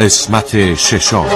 قسمت 0.00 0.74
ششم. 0.74 1.26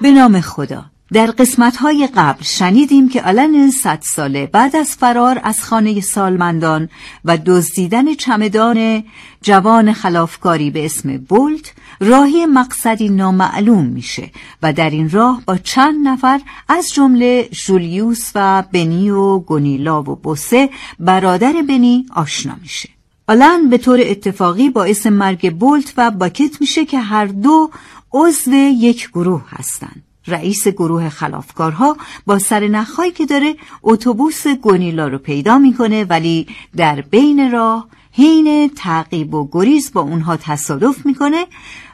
به 0.00 0.10
نام 0.10 0.40
خدا. 0.40 0.84
در 1.12 1.26
قسمت 1.26 1.76
های 1.76 2.08
قبل 2.16 2.42
شنیدیم 2.42 3.08
که 3.08 3.22
آلن 3.22 3.70
صد 3.70 3.98
ساله 4.02 4.46
بعد 4.46 4.76
از 4.76 4.90
فرار 4.90 5.40
از 5.44 5.64
خانه 5.64 6.00
سالمندان 6.00 6.88
و 7.24 7.38
دزدیدن 7.46 8.14
چمدان 8.14 9.04
جوان 9.42 9.92
خلافکاری 9.92 10.70
به 10.70 10.84
اسم 10.84 11.16
بولت 11.16 11.72
راهی 12.00 12.46
مقصدی 12.46 13.08
نامعلوم 13.08 13.84
میشه 13.84 14.30
و 14.62 14.72
در 14.72 14.90
این 14.90 15.10
راه 15.10 15.42
با 15.46 15.56
چند 15.56 16.08
نفر 16.08 16.40
از 16.68 16.92
جمله 16.94 17.48
جولیوس 17.66 18.30
و 18.34 18.64
بنی 18.72 19.10
و 19.10 19.38
گونیلا 19.38 20.02
و 20.02 20.16
بوسه 20.16 20.70
برادر 21.00 21.52
بنی 21.68 22.06
آشنا 22.14 22.56
میشه 22.62 22.88
آلن 23.28 23.70
به 23.70 23.78
طور 23.78 24.00
اتفاقی 24.02 24.70
باعث 24.70 25.06
مرگ 25.06 25.54
بولت 25.54 25.94
و 25.96 26.10
باکت 26.10 26.60
میشه 26.60 26.84
که 26.84 26.98
هر 26.98 27.26
دو 27.26 27.70
عضو 28.12 28.52
یک 28.54 29.08
گروه 29.08 29.42
هستند. 29.48 30.09
رئیس 30.30 30.68
گروه 30.68 31.08
خلافکارها 31.08 31.96
با 32.26 32.38
سر 32.38 32.68
نخهایی 32.68 33.12
که 33.12 33.26
داره 33.26 33.56
اتوبوس 33.82 34.46
گونیلا 34.46 35.08
رو 35.08 35.18
پیدا 35.18 35.58
می‌کنه 35.58 36.04
ولی 36.04 36.46
در 36.76 37.00
بین 37.00 37.52
راه 37.52 37.88
حین 38.12 38.70
تعقیب 38.76 39.34
و 39.34 39.48
گریز 39.52 39.92
با 39.92 40.00
اونها 40.00 40.36
تصادف 40.36 41.06
می‌کنه 41.06 41.46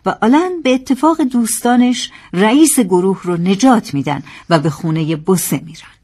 و 0.06 0.14
آلن 0.22 0.62
به 0.62 0.74
اتفاق 0.74 1.22
دوستانش 1.22 2.10
رئیس 2.32 2.80
گروه 2.80 3.20
رو 3.22 3.36
نجات 3.36 3.94
میدن 3.94 4.22
و 4.50 4.58
به 4.58 4.70
خونه 4.70 5.16
بسه 5.16 5.60
میرن. 5.64 5.96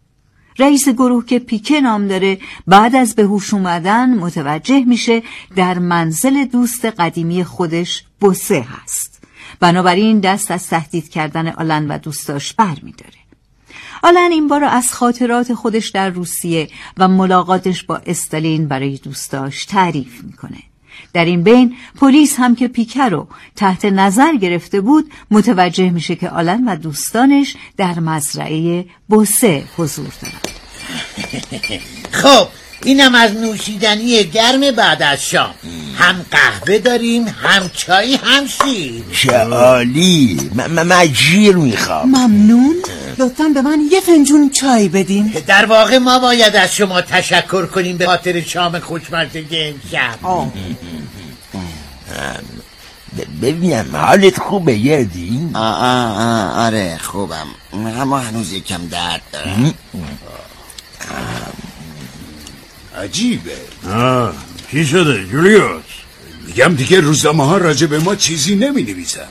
رئیس 0.59 0.89
گروه 0.89 1.27
که 1.27 1.39
پیکه 1.39 1.81
نام 1.81 2.09
داره 2.09 2.39
بعد 2.67 2.97
از 2.97 3.15
به 3.15 3.23
هوش 3.23 3.55
اومدن 3.55 4.19
متوجه 4.19 4.85
میشه 4.85 5.23
در 5.57 5.79
منزل 5.79 6.45
دوست 6.45 6.85
قدیمی 6.85 7.45
خودش 7.45 8.05
بسه 8.21 8.67
هست. 8.69 9.12
بنابراین 9.63 10.21
دست 10.21 10.51
از 10.51 10.67
تهدید 10.67 11.09
کردن 11.09 11.49
آلن 11.49 11.89
و 11.89 11.99
دوستاش 11.99 12.53
بر 12.53 12.77
میداره 12.83 13.13
آلن 14.03 14.29
این 14.33 14.49
بار 14.49 14.65
از 14.65 14.93
خاطرات 14.93 15.55
خودش 15.55 15.89
در 15.89 16.11
روسیه 16.11 16.69
و 16.97 17.09
ملاقاتش 17.09 17.83
با 17.83 17.97
استالین 18.07 18.69
برای 18.69 18.97
دوستاش 18.97 19.65
تعریف 19.65 20.25
می‌کنه. 20.25 20.59
در 21.13 21.25
این 21.25 21.43
بین 21.43 21.77
پلیس 22.01 22.35
هم 22.39 22.55
که 22.55 22.69
پیکر 22.69 23.09
رو 23.09 23.29
تحت 23.57 23.85
نظر 23.85 24.35
گرفته 24.35 24.81
بود 24.81 25.13
متوجه 25.31 25.91
میشه 25.91 26.17
که 26.17 26.29
آلن 26.29 26.65
و 26.69 26.77
دوستانش 26.77 27.57
در 27.77 28.01
مزرعه 28.01 28.87
بوسه 29.09 29.65
حضور 29.77 30.13
دارن. 30.23 30.41
خب 32.23 32.62
اینم 32.85 33.15
از 33.15 33.33
نوشیدنی 33.33 34.25
گرم 34.25 34.71
بعد 34.71 35.03
از 35.03 35.23
شام. 35.25 35.55
هم 35.99 36.27
قهوه 36.31 36.79
داریم 36.79 37.27
هم 37.29 37.71
چای 37.75 38.15
هم 38.15 38.47
شیر. 38.47 39.03
چه 39.13 39.37
عالی 39.39 40.51
من 40.69 41.13
جیر 41.13 41.57
می‌خوام. 41.57 42.09
ممنون. 42.09 42.77
لطفا 43.19 43.45
به 43.55 43.63
من 43.63 43.81
یه 43.93 44.01
فنجون 44.01 44.51
چای 44.51 44.89
بدین. 44.89 45.35
در 45.47 45.65
واقع 45.65 45.99
ما 45.99 46.19
باید 46.19 46.57
از 46.57 46.75
شما 46.75 47.01
تشکر 47.01 47.67
کنیم 47.67 47.97
به 47.97 48.07
خاطر 48.07 48.41
شام 48.41 48.79
خوشمزه 48.79 49.45
امشب. 49.53 50.19
ببینم 53.43 53.97
حالت 53.97 54.41
خوبه 54.41 54.77
یادی؟ 54.77 55.51
آره 55.55 56.99
خوبم. 57.03 57.47
اما 57.73 58.19
هنوز 58.19 58.53
یکم 58.53 58.87
درد 58.87 59.23
دارم. 59.33 59.75
عجیبه. 62.97 63.51
آه 63.91 64.35
چی 64.71 64.87
شده 64.87 65.25
جولیوس؟ 65.25 65.83
میگم 66.47 66.75
دیگه 66.75 67.01
روزنامه 67.01 67.47
ها 67.47 67.57
راجع 67.57 67.87
به 67.87 67.99
ما 67.99 68.15
چیزی 68.15 68.57
نمی 68.57 68.83
نویسن 68.83 69.27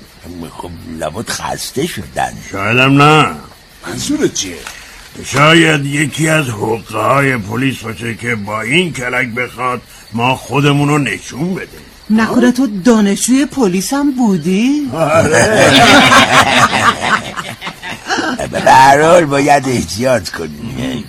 خب 0.57 0.69
لابد 0.99 1.29
خسته 1.29 1.87
شدن. 1.87 2.33
شایدم 2.51 3.01
نه. 3.01 3.35
منظورت 3.87 4.33
چیه؟ 4.33 4.55
شاید 5.25 5.85
یکی 5.85 6.29
از 6.29 6.45
حقه 6.45 6.97
های 6.99 7.37
پلیس 7.37 7.77
باشه 7.77 8.15
که 8.15 8.35
با 8.35 8.61
این 8.61 8.93
کلک 8.93 9.27
بخواد 9.27 9.81
ما 10.13 10.35
خودمون 10.35 10.87
رو 10.89 10.97
نشون 10.97 11.55
بده. 11.55 11.67
نکنه 12.09 12.51
تو 12.51 12.67
دانشجوی 12.85 13.45
پلیس 13.45 13.93
هم 13.93 14.11
بودی؟ 14.11 14.89
به 18.51 18.61
هر 18.61 19.01
حال 19.01 19.25
باید 19.25 19.67
احتیاط 19.67 20.29
کنیم. 20.29 21.03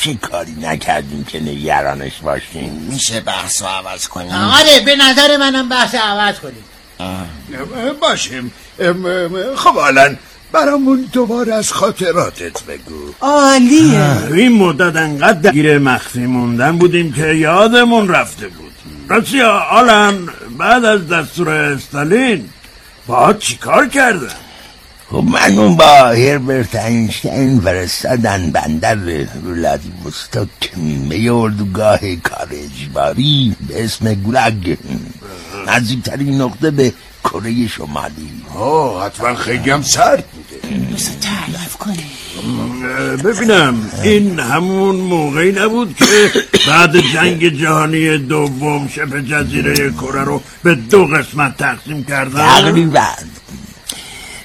چه 0.00 0.14
کاری 0.14 0.52
نکردیم 0.52 1.24
که 1.24 1.40
نگرانش 1.40 2.12
باشیم. 2.22 2.88
میشه 2.90 3.20
بحث 3.20 3.62
رو 3.62 3.68
عوض 3.68 4.08
کنیم؟ 4.08 4.30
آره 4.30 4.80
به 4.80 4.96
نظر 4.96 5.36
منم 5.36 5.68
بحث 5.68 5.94
عوض 5.94 6.34
کنیم. 6.38 6.64
باشیم. 8.00 8.52
خب 9.56 9.76
الان 9.76 10.18
برامون 10.52 11.08
دوباره 11.12 11.54
از 11.54 11.72
خاطراتت 11.72 12.62
بگو. 12.62 13.14
عالیه. 13.20 14.24
این 14.32 14.52
مدت 14.52 14.96
انقدر 14.96 15.40
درگیر 15.40 15.78
مخفی 15.78 16.26
موندن 16.26 16.78
بودیم 16.78 17.12
که 17.12 17.26
یادمون 17.26 18.08
رفته 18.08 18.48
بود. 18.48 18.72
راستی 19.08 19.42
آلن 19.42 20.28
بعد 20.58 20.84
از 20.84 21.08
دستور 21.08 21.48
استالین 21.48 22.48
با 23.06 23.32
چیکار 23.32 23.88
کردن؟ 23.88 24.47
خب 25.10 25.24
من 25.24 25.58
اون 25.58 25.76
با 25.76 26.06
هربرت 26.06 26.74
اینشتین 26.74 27.60
فرستادن 27.60 28.50
بندر 28.50 28.98
ولادیوستوک 29.44 30.48
به 31.08 31.32
اردوگاه 31.32 32.16
کار 32.16 32.48
اجباری 32.50 33.56
به 33.68 33.84
اسم 33.84 34.14
گلگ 34.14 34.76
نزدیکترین 35.66 36.40
نقطه 36.40 36.70
به 36.70 36.92
کره 37.24 37.68
شمالی. 37.68 38.30
آه 38.54 39.06
حتما 39.06 39.34
خیلی 39.34 39.70
هم 39.70 39.82
سرد 39.82 40.24
بوده. 40.26 40.94
بسه 40.94 41.10
تعریف 41.20 41.76
کنه. 41.76 41.96
ببینم 43.16 43.90
این 44.02 44.40
همون 44.40 44.96
موقعی 44.96 45.52
نبود 45.52 45.96
که 45.96 46.32
بعد 46.68 47.00
جنگ 47.00 47.48
جهانی 47.48 48.18
دوم 48.18 48.88
شبه 48.88 49.22
جزیره 49.22 49.92
کره 49.92 50.24
رو 50.24 50.42
به 50.62 50.74
دو 50.74 51.06
قسمت 51.06 51.56
تقسیم 51.56 52.04
کردن؟ 52.04 52.46
تقریبا. 52.46 53.06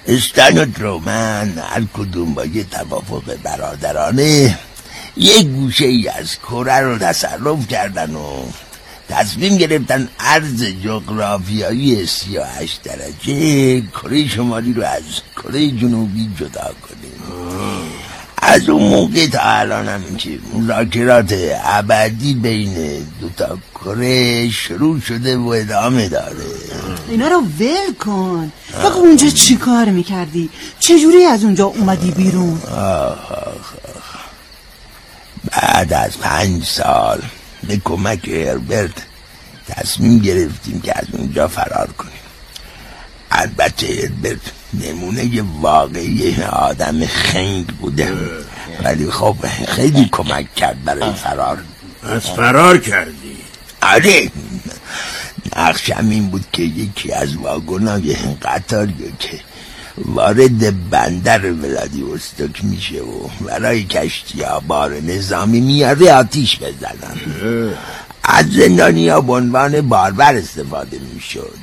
استان 0.07 0.57
و 0.57 0.65
ترومن 0.65 1.53
هر 1.57 1.83
کدوم 1.93 2.33
با 2.33 2.45
یه 2.45 2.63
توافق 2.63 3.35
برادرانه 3.43 4.59
یک 5.17 5.47
گوشه 5.47 5.85
ای 5.85 6.07
از 6.07 6.35
کره 6.35 6.79
رو 6.79 6.97
تصرف 6.97 7.67
کردن 7.67 8.15
و 8.15 8.43
تصمیم 9.09 9.57
گرفتن 9.57 10.09
عرض 10.19 10.63
جغرافیایی 10.63 12.05
38 12.05 12.83
درجه 12.83 13.81
کره 13.81 14.27
شمالی 14.27 14.73
رو 14.73 14.83
از 14.83 15.03
کره 15.35 15.71
جنوبی 15.71 16.29
جدا 16.39 16.71
کنیم. 16.81 17.42
از 18.45 18.69
اون 18.69 18.83
موقع 18.83 19.27
تا 19.27 19.39
الان 19.41 19.87
هم 19.87 20.15
که 20.15 20.39
مذاکرات 20.53 21.33
ابدی 21.63 22.33
بین 22.33 23.05
دوتا 23.21 23.57
کره 23.75 24.49
شروع 24.49 24.99
شده 24.99 25.37
و 25.37 25.47
ادامه 25.47 26.09
داره. 26.09 26.45
اینا 27.09 27.27
رو 27.27 27.41
ول 27.59 27.93
کن. 27.99 28.51
بگو 28.83 28.99
اونجا 28.99 29.29
چی 29.29 29.55
کار 29.55 29.85
می‌کردی؟ 29.85 30.49
چجوری 30.79 31.23
از 31.25 31.43
اونجا 31.43 31.65
اومدی 31.65 32.11
بیرون؟ 32.11 32.61
آخ 32.63 33.31
آخ 33.31 33.73
آخ. 33.97 34.19
بعد 35.51 35.93
از 35.93 36.17
پنج 36.17 36.63
سال 36.65 37.21
به 37.67 37.81
کمک 37.83 38.27
هربرت 38.27 38.91
تصمیم 39.67 40.19
گرفتیم 40.19 40.81
که 40.81 40.97
از 40.97 41.05
اونجا 41.11 41.47
فرار 41.47 41.89
کنیم. 41.97 42.13
البته 43.31 43.87
هربرت 43.87 44.39
نمونه 44.73 45.43
واقعی 45.61 46.43
آدم 46.43 47.05
خنگ 47.05 47.65
بوده. 47.65 48.13
ولی 48.83 49.11
خب 49.11 49.35
خیلی 49.67 50.09
کمک 50.11 50.55
کرد 50.55 50.83
برای 50.83 51.13
فرار. 51.13 51.57
از 52.03 52.29
فرار 52.29 52.77
کردی؟ 52.77 53.37
آره. 53.81 54.31
نقشم 55.55 56.09
این 56.09 56.29
بود 56.29 56.45
که 56.51 56.63
یکی 56.63 57.11
از 57.11 57.37
واگنای 57.37 58.15
قطاری 58.41 59.13
که 59.19 59.39
وارد 59.97 60.89
بندر 60.89 61.51
ولادیوستوک 61.51 62.65
میشه 62.65 63.01
و 63.01 63.45
برای 63.47 63.83
کشتی 63.83 64.41
ها 64.41 64.59
بار 64.59 64.93
نظامی 64.93 65.61
میاره 65.61 66.13
آتیش 66.13 66.59
بزنن. 66.59 67.17
از 68.23 68.45
زندانی 68.51 69.09
ها 69.09 69.21
به 69.21 69.33
عنوان 69.33 69.81
باربر 69.81 70.35
استفاده 70.35 70.99
می‌شد. 71.13 71.53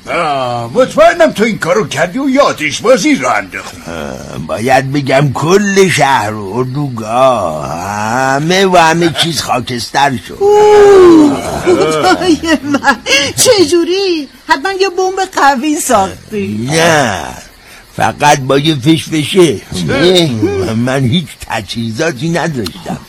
مطمئنم 0.73 1.31
تو 1.31 1.43
این 1.43 1.57
کارو 1.57 1.87
کردی 1.87 2.19
و 2.19 2.29
یادش 2.29 2.81
بازی 2.81 3.15
رو 3.15 3.29
انداختی. 3.29 3.77
باید 4.47 4.91
بگم 4.91 5.33
کل 5.33 5.89
شهر 5.89 6.33
و 6.33 6.57
اردوگاه 6.57 7.69
همه 7.69 8.65
و 8.65 8.77
همه 8.77 9.13
چیز 9.23 9.41
خاکستر 9.41 10.19
شد. 10.27 10.37
خدای 11.63 12.57
من. 12.63 12.97
چجوری؟ 13.35 14.27
حتما 14.47 14.71
یه 14.71 14.89
بمب 14.89 15.19
قوی 15.35 15.79
ساختی. 15.79 16.69
نه 16.71 17.23
فقط 17.95 18.39
با 18.39 18.57
یه 18.57 18.75
فشفشه. 18.75 19.61
من 20.75 21.03
هیچ 21.03 21.27
تجهیزاتی 21.49 22.29
نداشتم. 22.29 22.99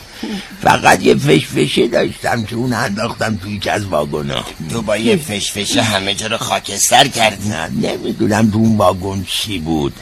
فقط 0.61 1.03
یه 1.03 1.15
فشفشه 1.15 1.87
داشتم 1.87 2.43
که 2.43 2.55
اون 2.55 2.73
انداختم 2.73 3.35
توی 3.35 3.53
یکی 3.53 3.69
از 3.69 3.85
واگونا 3.85 4.45
تو 4.71 4.81
با 4.81 4.97
یه 4.97 5.15
فشفشه 5.15 5.81
همه 5.81 6.13
جا 6.13 6.27
رو 6.27 6.37
خاکستر 6.37 7.07
کردی. 7.07 7.49
نه 7.49 7.67
نمی‌دونم 7.67 8.51
تو 8.51 8.57
اون 8.57 8.77
واگن 8.77 9.25
چی 9.29 9.59
بود. 9.59 9.93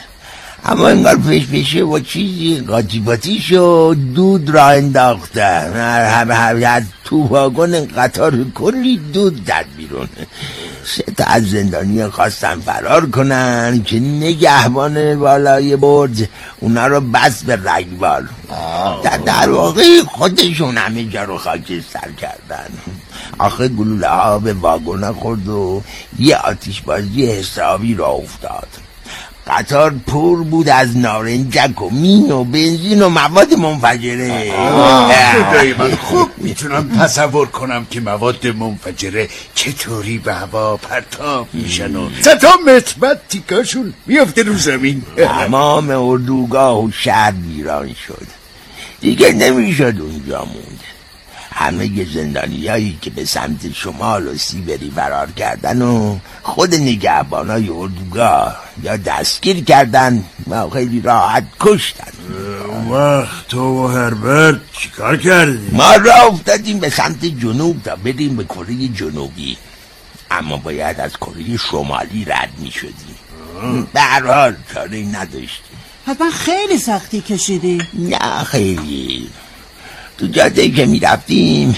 اما 0.64 0.88
انگار 0.88 1.16
فشفشه 1.16 1.82
و 1.82 1.98
چیزی 1.98 2.60
قاطی 2.60 3.00
باتی 3.00 3.40
شد 3.40 3.96
دود 4.14 4.50
را 4.50 4.66
انداختن 4.68 5.72
همه 6.06 6.34
همه 6.34 6.66
از 6.66 6.82
تو 7.04 7.26
واگن 7.26 7.86
قطار 7.86 8.44
کلی 8.54 8.96
دود 9.12 9.46
زد 9.46 9.66
بیرون. 9.76 10.08
سه 10.84 11.02
تا 11.02 11.24
از 11.24 11.50
زندانی 11.50 12.06
خواستن 12.06 12.60
فرار 12.60 13.10
کنن 13.10 13.82
که 13.82 14.00
نگهبان 14.00 15.18
بالای 15.18 15.76
برج 15.76 16.24
اونا 16.60 16.86
رو 16.86 17.00
بس 17.00 17.44
به 17.44 17.56
رگبار 17.64 18.28
در, 19.04 19.16
در 19.16 19.50
واقع 19.50 20.02
خودشون 20.06 20.76
همه 20.76 21.04
جا 21.04 21.24
رو 21.24 21.38
خاکستر 21.38 22.08
کردن. 22.20 22.68
آخه 23.38 23.68
گلوله 23.68 24.08
ها 24.08 24.38
به 24.38 24.52
واگن 24.52 25.12
خورد 25.12 25.48
و 25.48 25.82
یه 26.18 26.36
آتیش 26.36 26.80
بازی 26.80 27.26
حسابی 27.26 27.94
را 27.94 28.06
افتاد. 28.06 28.68
قطار 29.46 29.94
پر 30.06 30.36
بود 30.42 30.68
از 30.68 30.96
نارنجک 30.96 31.82
و 31.82 31.90
مین 31.90 32.32
و 32.32 32.44
بنزین 32.44 33.02
و 33.02 33.08
مواد 33.08 33.54
منفجره. 33.54 34.52
خدای 35.50 35.74
من 35.74 35.96
خوب 36.06 36.30
می‌تونم 36.36 36.88
تصور 37.00 37.46
کنم 37.46 37.86
که 37.90 38.00
مواد 38.00 38.46
منفجره 38.46 39.28
چطوری 39.54 40.18
به 40.18 40.34
هوا 40.34 40.76
پرتاب 40.76 41.48
میشن 41.52 41.96
و 41.96 42.08
ستا 42.20 42.56
متر 42.66 42.94
بعد 43.00 43.20
تیکاشون 43.28 43.94
میفته 44.06 44.42
رو 44.42 44.54
زمین. 44.58 45.02
تمام 45.16 45.90
اردوگاه 45.90 46.84
و 46.84 46.90
شهر 46.90 47.32
ویران 47.48 47.94
شد. 48.06 48.26
دیگه 49.00 49.32
نمی‌شد 49.32 49.94
اونجا 50.00 50.44
موند. 50.44 50.80
همه 51.62 52.04
زندانی 52.04 52.66
هایی 52.66 52.98
که 53.02 53.10
به 53.10 53.24
سمت 53.24 53.72
شمال 53.72 54.26
و 54.26 54.36
سیبری 54.36 54.92
فرار 54.96 55.30
کردن 55.30 55.82
و 55.82 56.18
خود 56.42 56.74
نگهبان 56.74 57.50
های 57.50 57.68
اردوگاه 57.68 58.56
یا 58.82 58.96
دستگیر 58.96 59.64
کردن 59.64 60.24
و 60.50 60.70
خیلی 60.70 61.00
راحت 61.00 61.44
کشتن. 61.60 62.12
اون 62.68 62.88
وقت 62.88 63.48
تو 63.48 63.84
و 63.84 63.88
هربرت 63.88 64.60
چیکار 64.72 65.16
کردی؟ 65.16 65.70
ما 65.72 65.96
را 65.96 66.14
افتادیم 66.14 66.78
به 66.78 66.90
سمت 66.90 67.24
جنوب 67.24 67.82
تا 67.82 67.96
بریم 67.96 68.36
به 68.36 68.44
کره 68.44 68.88
جنوبی. 68.88 69.56
اما 70.30 70.56
باید 70.56 71.00
از 71.00 71.12
کره 71.16 71.56
شمالی 71.56 72.24
رد 72.24 72.52
می 72.58 72.70
شدیم. 72.70 73.86
به 73.92 74.00
هر 74.00 74.26
حال 74.26 74.56
چاره 74.74 74.98
نداشتیم. 74.98 75.76
حتما 76.06 76.30
خیلی 76.30 76.78
سختی 76.78 77.20
کشیدی. 77.20 77.82
نه 77.94 78.44
خیلی. 78.44 79.28
تو 80.22 80.28
جاده 80.28 80.70
که 80.70 80.86
می 80.86 81.00
رفتیم 81.00 81.76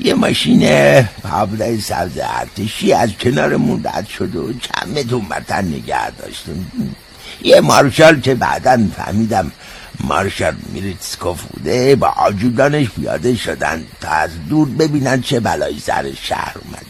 یه 0.00 0.14
ماشین 0.14 0.62
پابلای 1.02 1.80
سبز 1.80 2.18
ارتشی 2.22 2.92
از 2.92 3.10
کنارمون 3.20 3.84
رد 3.84 4.08
شد 4.08 4.36
و 4.36 4.52
چند 4.52 4.98
متر 4.98 5.16
برتر 5.16 5.62
نگه 5.62 6.10
داشتیم. 6.10 6.96
یه 7.42 7.60
مارشال 7.60 8.20
که 8.20 8.34
بعدا 8.34 8.88
فهمیدم 8.96 9.52
مارشال 10.00 10.56
میریتسکوف 10.72 11.42
بوده 11.42 11.96
با 11.96 12.08
آجودانش 12.08 12.86
پیاده 12.90 13.34
شدن 13.34 13.84
تا 14.00 14.08
از 14.08 14.30
دور 14.48 14.68
ببینن 14.68 15.22
چه 15.22 15.40
بلایی 15.40 15.80
سر 15.80 16.12
شهر 16.22 16.54
اومده. 16.64 16.86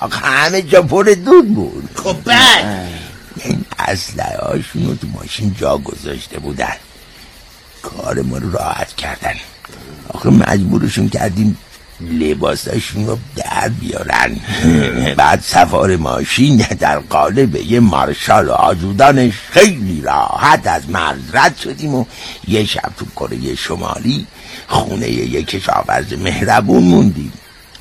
آخه 0.00 0.26
همه 0.26 0.62
جا 0.62 0.82
پر 0.82 1.14
دود 1.24 1.54
بود. 1.54 1.90
خب 1.94 2.16
بعد؟ 2.24 2.88
این 3.44 3.64
اسلحه 3.78 4.38
هاشون 4.38 4.86
رو 4.86 4.94
تو 4.94 5.06
ماشین 5.06 5.54
جا 5.58 5.78
گذاشته 5.78 6.38
بودن. 6.38 6.76
کار 7.82 8.22
ما 8.22 8.38
رو 8.38 8.52
راحت 8.52 8.96
کردن. 8.96 9.34
آخه 10.08 10.30
مجبورشون 10.30 11.08
کردیم 11.08 11.58
لباساشون 12.00 13.06
رو 13.06 13.18
در 13.36 13.68
بیارن. 13.68 14.36
بعد 15.16 15.40
سوار 15.40 15.96
ماشین 15.96 16.56
در 16.56 16.98
قالب 16.98 17.56
یه 17.56 17.80
مارشال 17.80 18.48
و 18.48 18.52
آجودانش 18.52 19.32
خیلی 19.50 20.00
راحت 20.00 20.66
از 20.66 20.90
مرز 20.90 21.18
رد 21.32 21.56
شدیم 21.56 21.94
و 21.94 22.04
یه 22.48 22.64
شب 22.64 22.92
تو 22.98 23.06
کره 23.16 23.54
شمالی 23.54 24.26
خونه 24.68 25.10
یه 25.10 25.42
کشاورز 25.42 26.12
مهربون 26.12 26.82
موندیم. 26.82 27.32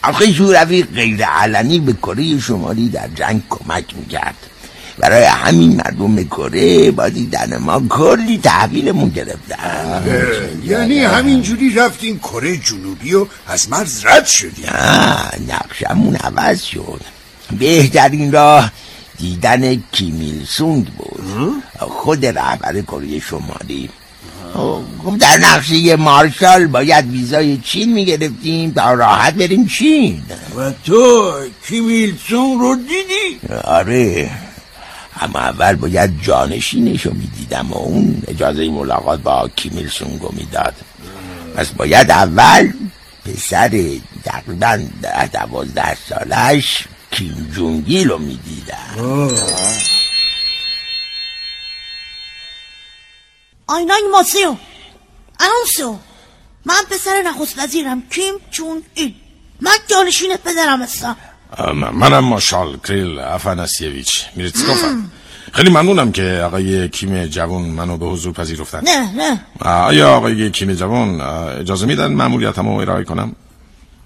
آخه 0.03 0.33
شوروی 0.33 0.83
غیر 0.83 1.25
علنی 1.25 1.79
به 1.79 1.93
کره 1.93 2.39
شمالی 2.39 2.89
در 2.89 3.07
جنگ 3.15 3.41
کمک 3.49 3.95
می‌کرد. 3.95 4.35
برای 4.97 5.23
همین 5.23 5.75
مردم 5.75 6.23
کره 6.23 6.91
با 6.91 7.09
دیدن 7.09 7.57
ما 7.57 7.83
کلی 7.89 8.37
تحویلمون 8.37 9.09
گرفتن. 9.09 10.03
یعنی 10.63 10.99
همینجوری 10.99 11.73
رفتین 11.73 12.19
کره 12.19 12.57
جنوبی 12.57 13.13
و 13.13 13.25
از 13.47 13.69
مرز 13.69 14.05
رد 14.05 14.25
شدی 14.25 14.61
نه 14.61 15.53
نقشمون 15.53 16.15
عوض 16.15 16.61
شد. 16.61 17.01
بهترین 17.59 18.31
راه 18.31 18.71
دیدن 19.17 19.83
کیمیل 19.91 20.45
سونگ 20.45 20.85
بود. 20.85 21.51
خود 21.79 22.25
رهبر 22.25 22.81
کره 22.81 23.19
شمالی. 23.19 23.89
خب 24.53 25.17
در 25.19 25.37
نقشه 25.37 25.95
مارشال 25.95 26.67
باید 26.67 27.11
ویزای 27.11 27.57
چین 27.57 27.93
می‌گرفتیم 27.93 28.71
تا 28.71 28.93
راحت 28.93 29.33
بریم 29.33 29.67
چین. 29.67 30.21
و 30.57 30.71
تو 30.85 31.33
کیمیل 31.67 32.15
سون 32.29 32.59
رو 32.59 32.75
دیدی؟ 32.75 33.53
آره. 33.63 34.29
اما 35.21 35.39
اول 35.39 35.75
باید 35.75 36.21
جانشینش 36.21 37.05
رو 37.05 37.13
می‌دیدم 37.13 37.71
و 37.71 37.77
اون 37.77 38.23
اجازه 38.27 38.69
ملاقات 38.69 39.19
با 39.19 39.49
کیمیل 39.55 39.89
سونگو 39.89 40.31
می‌داد. 40.31 40.75
پس 41.55 41.67
باید 41.67 42.11
اول 42.11 42.73
پسر 43.25 43.99
تقریبا 44.23 44.79
ده 45.01 45.27
دوازده 45.27 45.97
سالش 46.09 46.83
کیم 47.11 47.51
جونگیل 47.55 48.09
رو 48.09 48.17
می‌دیدم. 48.17 48.97
آینای 53.67 54.01
ماسیو 54.11 54.55
انونسیو 55.39 55.95
من 56.65 56.83
پسر 56.89 57.21
نخست 57.25 57.59
وزیرم 57.59 58.01
کیم 58.09 58.33
چون 58.51 58.83
این 58.93 59.15
من 59.61 59.77
جانشین 59.87 60.37
پدرم 60.37 60.81
هستم. 60.81 61.17
منم 61.93 62.19
ماشال 62.19 62.77
کریل 62.87 63.19
افناسیویچ 63.19 64.25
میرتسکوفم 64.35 65.11
خیلی 65.53 65.69
ممنونم 65.69 66.11
که 66.11 66.41
آقای 66.45 66.89
کیم 66.89 67.25
جوان 67.25 67.61
منو 67.61 67.97
به 67.97 68.05
حضور 68.05 68.33
پذیرفتن. 68.33 68.81
نه 68.83 69.11
نه. 69.17 69.39
آیا 69.61 70.09
آقای 70.09 70.51
کیم 70.51 70.73
جوان 70.73 71.21
اجازه 71.21 71.85
میدن 71.85 72.13
مأموریتمو 72.13 72.79
ارائه 72.79 73.03
کنم؟ 73.03 73.35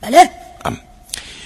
بله. 0.01 0.29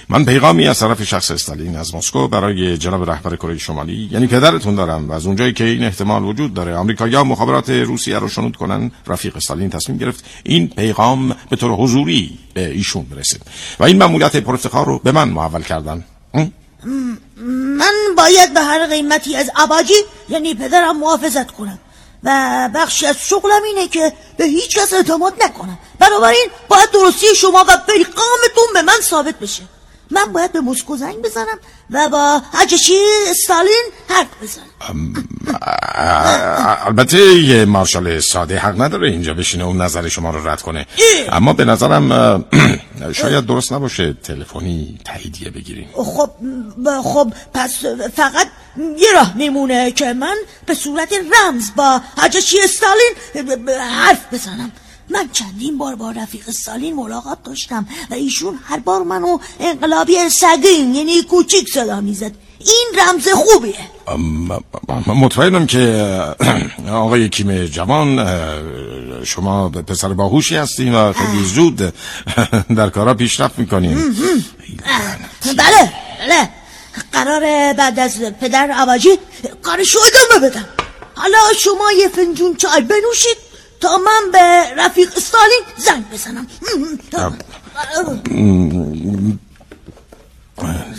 من 0.08 0.24
پیغامی 0.24 0.68
از 0.68 0.78
طرف 0.78 1.02
شخص 1.02 1.30
استالین 1.30 1.76
از 1.76 1.94
مسکو 1.94 2.28
برای 2.28 2.78
جناب 2.78 3.10
رهبر 3.10 3.36
کره 3.36 3.58
شمالی 3.58 4.08
یعنی 4.12 4.26
پدرتون 4.26 4.74
دارم 4.74 5.10
و 5.10 5.12
از 5.12 5.26
اونجایی 5.26 5.52
که 5.52 5.64
این 5.64 5.84
احتمال 5.84 6.24
وجود 6.24 6.54
داره 6.54 6.76
آمریکایی‌ها 6.76 7.24
مخابرات 7.24 7.70
روسیه 7.70 8.18
رو 8.18 8.28
شنود 8.28 8.56
کنن 8.56 8.90
رفیق 9.06 9.36
استالین 9.36 9.70
تصمیم 9.70 9.98
گرفت 9.98 10.24
این 10.44 10.68
پیغام 10.68 11.36
به 11.50 11.56
طور 11.56 11.70
حضوری 11.70 12.38
به 12.54 12.70
ایشون 12.70 13.02
برسه. 13.02 13.38
و 13.80 13.84
این 13.84 13.98
مأموریت 13.98 14.36
پرافتخار 14.36 14.86
رو 14.86 14.98
به 14.98 15.12
من 15.12 15.28
محول 15.28 15.62
کردن? 15.62 16.04
من 17.78 17.94
باید 18.16 18.54
به 18.54 18.60
هر 18.60 18.86
قیمتی 18.86 19.36
از 19.36 19.50
عباجی 19.56 19.94
یعنی 20.28 20.54
پدرم 20.54 21.00
محافظت 21.00 21.50
کنم. 21.50 21.78
و 22.24 22.70
بخشی 22.74 23.06
از 23.06 23.16
شغلم 23.18 23.62
اینه 23.66 23.88
که 23.88 24.12
به 24.36 24.44
هیچ 24.44 24.78
کس 24.78 24.92
اعتماد 24.92 25.34
نکنم. 25.44 25.78
بنابراین 25.98 26.46
باید 26.68 26.90
درستی 26.90 27.26
شما 27.36 27.64
و 27.68 27.78
پیغامتون 27.86 28.72
به 28.74 28.82
من 28.82 29.00
ثابت 29.02 29.38
بشه. 29.38 29.62
من 30.10 30.32
باید 30.32 30.52
به 30.52 30.60
مسکو 30.60 30.96
زنگ 30.96 31.16
بزنم 31.16 31.58
و 31.90 32.08
با 32.08 32.42
حجشی 32.52 32.98
استالین 33.30 33.84
حرف 34.08 34.26
بزنم. 34.42 35.14
البته 36.86 37.18
یه 37.18 37.64
مارشال 37.64 38.20
ساده 38.20 38.58
حق 38.58 38.82
نداره 38.82 39.08
اینجا 39.10 39.34
بشینه 39.34 39.64
اون 39.64 39.80
نظر 39.80 40.08
شما 40.08 40.30
رو 40.30 40.48
رد 40.48 40.62
کنه. 40.62 40.86
اما 41.32 41.52
به 41.52 41.64
نظرم 41.64 42.44
شاید 43.12 43.46
درست 43.46 43.72
نباشه 43.72 44.12
تلفنی 44.12 44.98
تاییدیه 45.04 45.50
بگیریم. 45.50 45.88
خب 45.94 46.30
خب 47.04 47.32
پس 47.54 47.84
فقط 48.14 48.46
یه 48.98 49.12
راه 49.14 49.36
میمونه 49.36 49.92
که 49.92 50.12
من 50.12 50.36
به 50.66 50.74
صورت 50.74 51.08
رمز 51.12 51.70
با 51.76 52.00
حجشی 52.18 52.56
استالین 52.64 53.12
حرف 53.78 54.34
بزنم. 54.34 54.72
من 55.10 55.28
چندین 55.32 55.78
بار 55.78 55.94
با 55.94 56.10
رفیق 56.10 56.50
سالین 56.50 56.96
ملاقات 56.96 57.38
داشتم 57.44 57.86
و 58.10 58.14
ایشون 58.14 58.58
هر 58.64 58.78
بار 58.78 59.02
منو 59.02 59.38
انقلابی 59.60 60.14
سگین 60.28 60.94
یعنی 60.94 61.22
کوچیک 61.22 61.68
صدا 61.74 62.00
می‌زد. 62.00 62.32
این 62.58 62.86
رمز 62.98 63.28
خوبیه. 63.28 63.74
مطمئنم 65.06 65.66
که 65.66 66.10
آقای 66.90 67.28
کیم 67.28 67.66
جوان 67.66 68.26
شما 69.24 69.68
پسر 69.68 70.08
باهوشی 70.08 70.56
هستیم 70.56 70.94
و 70.94 71.12
خیلی 71.12 71.44
زود 71.44 71.94
در 72.76 72.90
کارا 72.90 73.14
پیشرفت 73.14 73.58
می‌کنیم 73.58 74.16
بله 75.44 75.92
بله. 76.20 76.50
قرار 77.12 77.72
بعد 77.72 77.98
از 77.98 78.20
پدر 78.40 78.70
عواجی 78.70 79.18
کارشو 79.62 79.98
ادامه 79.98 80.48
بدم. 80.48 80.68
حالا 81.14 81.38
شما 81.60 81.92
یه 81.92 82.08
فنجون 82.08 82.56
چای 82.56 82.80
بنوشید. 82.80 83.45
تا 83.80 83.96
من 83.96 84.30
به 84.32 84.74
رفیق 84.76 85.12
استالین 85.16 85.62
زنگ 85.76 86.10
بزنم. 86.10 86.46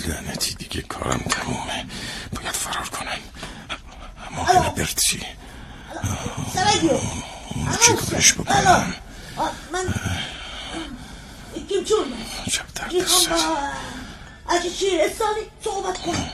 لعنتی 0.07 0.55
دیگه 0.55 0.81
کارم 0.81 1.25
تمومه. 1.29 1.85
باید 2.35 2.55
فرار 2.55 2.89
کنم. 2.89 3.19
اما 4.29 4.69
برتی 4.69 5.21
سرگیو. 6.53 6.99
چی 7.85 7.93
کارش 7.93 8.33
بکنم؟ 8.33 8.95
من 9.71 9.93
کیم 11.69 11.85
سر. 13.07 13.29
با 13.29 14.55
اجاشی 14.55 15.01
استالین 15.01 15.45
صحبت 15.63 15.97
کنم. 15.97 16.31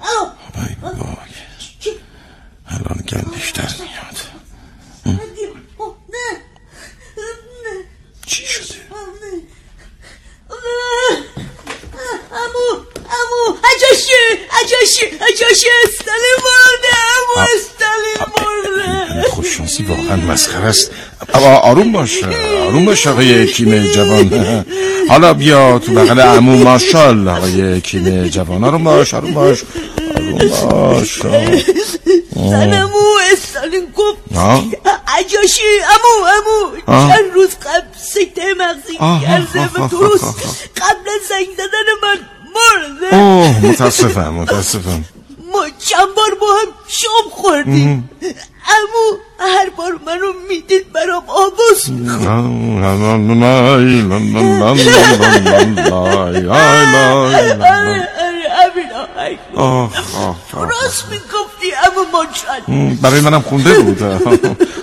الو. 0.00 0.30
ای 0.54 0.76
وای 0.82 1.32
چی 1.80 1.90
الان 2.68 2.98
گندش 3.08 3.50
در 3.50 3.62
میاد 3.62 4.18
سرگیو 5.04 5.50
اوه، 5.76 5.96
نه 6.08 6.40
نه 7.64 7.84
چی 8.26 8.46
شده 8.46 8.74
امو 12.32 12.84
امو 12.96 13.58
اجاشی 13.74 14.12
اجاشی 14.62 15.06
اجاشی 15.06 15.66
استالین 15.84 16.36
مرده 16.44 16.92
امو 17.16 17.34
استالین 17.56 18.20
مرده 18.36 19.30
خوششانسی 19.30 19.82
واقعا 19.82 20.16
مسخره 20.36 20.64
است. 20.64 20.90
اما 21.34 21.56
آروم 21.56 21.92
باش 21.92 22.24
آروم 22.66 22.84
باش 22.84 23.06
آقای 23.06 23.46
کیم 23.46 23.86
جوان. 23.92 24.64
حالا 25.08 25.34
بیا 25.34 25.78
تو 25.78 25.92
بغل 25.92 26.20
عمو 26.20 26.56
ماشال 26.64 27.28
آقای 27.28 27.80
کیم 27.80 28.26
جوان. 28.26 28.64
آروم 28.64 28.84
باش 28.84 29.14
آروم 29.14 29.34
باش 29.34 29.64
آروم 30.12 30.92
باش. 30.92 31.20
زنمو 32.34 33.06
استالین 33.32 33.86
گفت. 33.96 34.18
عجاشی 35.08 35.62
امو 35.94 36.14
امو. 36.34 36.58
چند 37.08 37.34
روز 37.34 37.48
قبل 37.48 37.86
سکته 38.14 38.42
مغزی 38.58 38.96
کرده 39.26 39.60
و 39.74 39.88
درست. 39.88 40.24
قبل 40.76 41.06
زنگ 41.28 41.48
زدن 41.56 41.88
من 42.02 42.18
مرده. 42.56 43.16
اوه 43.16 43.66
متاسفم 43.66 44.34
متاسفم. 44.34 45.04
ما 45.52 45.62
چند 45.78 46.08
بار 46.16 46.34
با 46.40 46.46
هم 46.46 46.68
شام 46.88 47.30
خوردیم. 47.30 48.10
امو 48.68 49.18
هر 49.38 49.70
بار 49.76 49.92
منو 50.06 50.32
می‌دید 50.48 50.92
برام 50.92 51.22
آواز 51.28 51.90
آره 59.56 59.98
آره. 60.54 60.70
راست 60.82 61.04
می‌گفتی 61.10 61.72
امو 61.86 62.04
مانشان 62.12 62.96
برای 63.02 63.20
منم 63.20 63.40
خونده 63.40 63.78
بود 63.78 64.02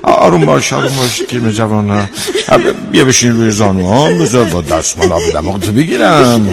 آروم 0.04 0.46
باش 0.46 0.74
آروم 0.74 0.96
باش 0.98 1.22
کیم 1.22 1.50
جوان 1.50 2.10
بیا 2.92 3.06
بشین 3.06 3.32
روی 3.32 3.52
زانو 3.52 3.88
ها 3.88 4.10
بذار 4.10 4.46
با 4.46 4.62
دستمال 4.62 5.12
آب 5.12 5.22
دماغتو 5.34 5.72
بگیرم 5.72 6.50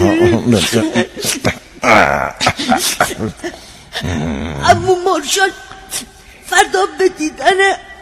امو 4.69 4.95
مارشال 5.05 5.51
فردا 6.51 6.85
به 6.97 7.09
دیدن 7.09 7.57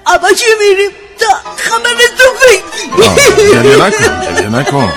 عباچی 0.07 0.45
میریم 0.59 0.91
تا 1.19 1.27
خبر 1.57 1.89
تو 2.17 2.23
بگی 2.41 3.53
گریه 3.53 3.75
نکن 3.85 4.21
گریه 4.21 4.49
نکن 4.49 4.93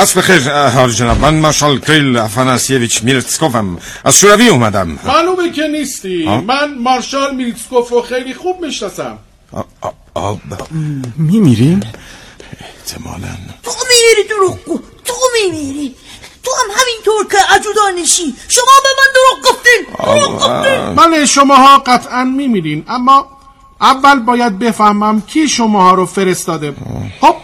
از 0.00 0.14
بخیر 0.14 0.68
حال 0.68 0.90
جناب 0.90 1.20
من 1.20 1.40
مارشال 1.40 1.78
کریل 1.78 2.16
افاناسیویچ 2.16 3.04
میرتسکوفم 3.04 3.78
از 4.04 4.18
شوروی 4.18 4.48
اومدم 4.48 4.98
معلومه 5.04 5.52
که 5.52 5.68
نیستی 5.68 6.24
من 6.46 6.74
مارشال 6.78 7.36
میریتسکوف 7.36 7.88
رو 7.88 8.02
خیلی 8.02 8.34
خوب 8.34 8.60
می‌شناسم 8.60 9.18
میمیریم؟ 11.16 11.80
احتمالا 12.60 13.36
تو 13.62 13.70
میمیری 13.90 14.28
دروغگو 14.28 14.80
تو 15.04 15.14
میمیری 15.34 15.94
تو 16.42 16.50
هم 16.50 16.80
همینطور 16.80 17.26
که 17.30 17.54
عجودانشی 17.54 18.34
شما 18.48 18.64
به 18.82 18.88
من 18.98 19.12
دروغ 19.14 19.54
گفتین 19.54 19.86
دروغ 19.98 20.42
گفتین 20.42 20.94
بله 20.94 21.26
شماها 21.26 21.78
قطعا 21.78 22.24
میمیرین 22.24 22.84
اما 22.88 23.26
اول 23.80 24.18
باید 24.18 24.58
بفهمم 24.58 25.20
کی 25.20 25.48
شماها 25.48 25.94
رو 25.94 26.06
فرستاده 26.06 26.74
خب 27.20 27.34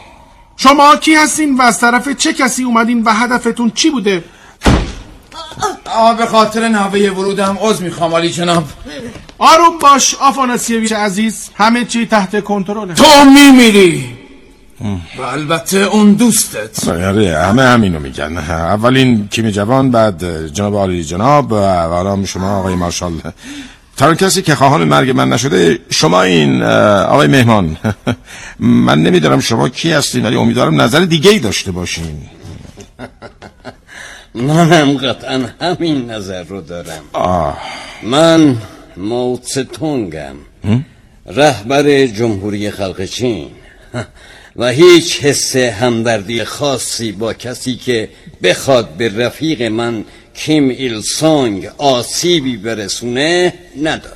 شما 0.56 0.96
کی 0.96 1.14
هستین 1.14 1.56
و 1.56 1.62
از 1.62 1.80
طرف 1.80 2.08
چه 2.08 2.32
کسی 2.32 2.64
اومدین 2.64 3.02
و 3.02 3.12
هدفتون 3.12 3.70
چی 3.74 3.90
بوده؟ 3.90 4.24
آه 5.84 6.16
به 6.16 6.26
خاطر 6.26 6.68
نحوه 6.68 7.10
ورودم 7.10 7.58
عذر 7.60 7.84
می‌خوام 7.84 8.14
علی 8.14 8.30
جناب. 8.30 8.64
آروم 9.38 9.78
باش 9.80 10.14
آفاناسیویچ 10.14 10.92
عزیز. 10.92 11.50
همه 11.54 11.84
چی 11.84 12.06
تحت 12.06 12.44
کنترله. 12.44 12.94
تو 12.94 13.04
میمیری. 13.24 14.16
و 15.18 15.22
البته 15.22 15.78
اون 15.78 16.12
دوستت. 16.12 16.88
آره 16.88 17.38
همه 17.38 17.62
همینو 17.62 17.98
میگن. 17.98 18.36
اولین 18.38 19.28
کیم 19.28 19.50
جوان 19.50 19.90
بعد 19.90 20.46
جناب 20.46 20.74
عالی 20.74 21.04
جناب 21.04 21.52
و 21.52 21.56
حالا 21.56 22.24
شما 22.24 22.58
آقای 22.58 22.74
مارشال. 22.74 23.12
تنها 23.96 24.14
کسی 24.14 24.42
که 24.42 24.54
خواهان 24.54 24.84
مرگ 24.84 25.10
من 25.10 25.28
نشده 25.28 25.78
شما 25.90 26.22
این 26.22 26.62
آقای 26.62 27.26
مهمان. 27.28 27.76
من 28.58 29.02
نمیدارم 29.02 29.40
شما 29.40 29.68
کی 29.68 29.92
هستین 29.92 30.26
ولی 30.26 30.36
امیدوارم 30.36 30.80
نظر 30.80 31.00
دیگه 31.00 31.30
ای 31.30 31.38
داشته 31.38 31.72
باشین. 31.72 32.22
منم 34.34 34.96
قطعا 34.96 35.44
همین 35.60 36.10
نظر 36.10 36.44
رو 36.44 36.60
دارم. 36.60 37.02
آه. 37.12 37.58
من 38.02 38.56
موتستونگم 38.96 40.36
رهبر 41.26 42.06
جمهوری 42.06 42.70
خلق 42.70 43.04
چین. 43.04 43.50
و 44.56 44.68
هیچ 44.68 45.20
حس 45.20 45.56
همدردی 45.56 46.44
خاصی 46.44 47.12
با 47.12 47.32
کسی 47.32 47.76
که 47.76 48.08
بخواد 48.42 48.88
به 48.88 49.26
رفیق 49.26 49.62
من 49.62 50.04
کیم 50.34 50.68
ایل 50.68 51.00
سونگ 51.00 51.70
آسیبی 51.78 52.56
برسونه 52.56 53.52
ندارم 53.82 54.14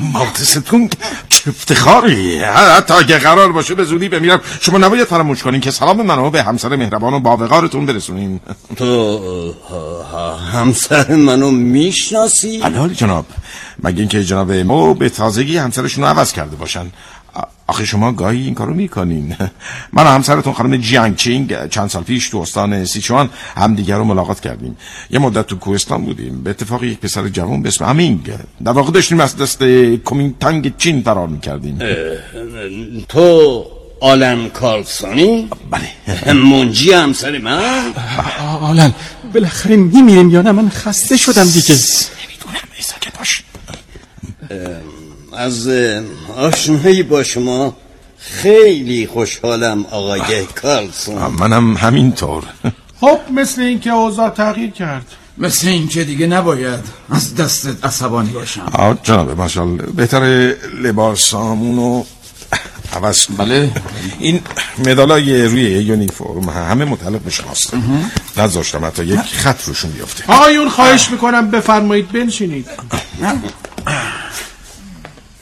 مالتستون 0.00 0.90
چه 1.28 1.50
افتخاری. 1.50 2.38
حتی 2.38 2.94
اگه 2.94 3.18
قرار 3.18 3.52
باشه 3.52 3.74
به 3.74 3.84
زودی 3.84 4.08
بمیرم. 4.08 4.40
شما 4.60 4.78
نباید 4.78 5.04
فراموش 5.04 5.42
کنین 5.42 5.60
که 5.60 5.70
سلام 5.70 6.06
منو 6.06 6.30
به 6.30 6.42
همسر 6.42 6.76
مهربان 6.76 7.14
و 7.14 7.20
باوقارتون 7.20 7.86
برسونین. 7.86 8.40
تو 8.76 9.54
همسر 10.52 11.14
منو 11.14 11.50
می‌شناسی؟ 11.50 12.60
حالی 12.60 12.94
جناب 12.94 13.26
مگه 13.82 13.98
اینکه 13.98 14.24
جناب 14.24 14.52
مو 14.52 14.94
به 14.94 15.08
تازگی 15.08 15.56
همسرشون 15.56 16.04
رو 16.04 16.10
عوض 16.10 16.32
کرده 16.32 16.56
باشن؟ 16.56 16.86
آخه 17.66 17.84
شما 17.84 18.12
گاهی 18.12 18.42
این 18.42 18.54
کارو 18.54 18.74
می‌کنین. 18.74 19.36
من 19.92 20.02
و 20.02 20.06
همسرتون 20.06 20.52
خانم 20.52 20.76
جیانگ 20.76 21.16
چینگ 21.16 21.68
چند 21.68 21.90
سال 21.90 22.02
پیش 22.02 22.28
تو 22.28 22.38
استان 22.38 22.84
سیچوان 22.84 23.30
همدیگر 23.56 23.98
رو 23.98 24.04
ملاقات 24.04 24.40
کردیم. 24.40 24.76
یه 25.10 25.18
مدت 25.18 25.46
تو 25.46 25.56
کوهستان 25.56 26.04
بودیم. 26.04 26.42
به 26.42 26.50
اتفاق 26.50 26.84
یک 26.84 26.98
پسر 26.98 27.28
جوان 27.28 27.62
به 27.62 27.68
اسم 27.68 27.84
امینگ. 27.84 28.32
در 28.64 28.72
واقع 28.72 28.92
داشتیم 28.92 29.20
از 29.20 29.36
دست 29.36 29.62
کومینتانگ 30.04 30.76
چین 30.76 31.02
فرار 31.02 31.28
می‌کردیم. 31.28 31.78
تو 33.08 33.64
آلن 34.00 34.48
کارلسونی؟ 34.48 35.48
بله. 35.70 36.32
منجی 36.50 36.92
همسر 36.92 37.38
من؟ 37.38 37.92
آلن 38.60 38.94
بالاخره 39.34 39.76
میمیریم 39.76 40.30
یا 40.30 40.42
نه؟ 40.42 40.52
من 40.52 40.68
خسته 40.68 41.16
شدم 41.16 41.44
دیگه 41.44 41.74
نمی‌دونم 41.74 42.64
ساکت 42.80 43.18
باش 43.18 43.42
از 45.36 45.68
آشنایی 46.36 47.02
با 47.02 47.22
شما 47.22 47.76
خیلی 48.18 49.06
خوشحالم 49.06 49.86
آقای 49.90 50.44
کارلسون. 50.44 51.14
منم 51.16 51.76
همینطور. 51.76 52.44
خب 53.00 53.18
مثل 53.34 53.62
اینکه 53.62 53.90
اوضاع 53.90 54.30
تغییر 54.30 54.70
کرد. 54.70 55.06
مثل 55.38 55.68
این 55.68 55.88
که 55.88 56.04
دیگه 56.04 56.26
نباید 56.26 56.80
از 57.10 57.34
دستت 57.34 57.84
عصبانی 57.84 58.30
باشم. 58.30 58.70
آه 58.72 58.98
جناب 59.02 59.30
ماشال 59.30 59.76
بهتر 59.76 60.54
لباسامونو 60.82 62.04
عوض 62.92 63.26
بله. 63.38 63.70
این 64.18 64.40
مدالای 64.78 65.44
روی 65.44 65.62
یونیفرم 65.62 66.48
همه 66.48 66.84
متعلق 66.84 67.20
به 67.20 67.30
شماست. 67.30 67.74
نذاشتم 68.36 68.84
حتی 68.84 69.04
یک 69.04 69.20
خط 69.20 69.64
روشون 69.64 69.90
بیفته. 69.90 70.24
آقایون 70.32 70.68
خواهش 70.68 71.10
می‌کنم 71.10 71.50
بفرمایید 71.50 72.12
بنشینید. 72.12 72.66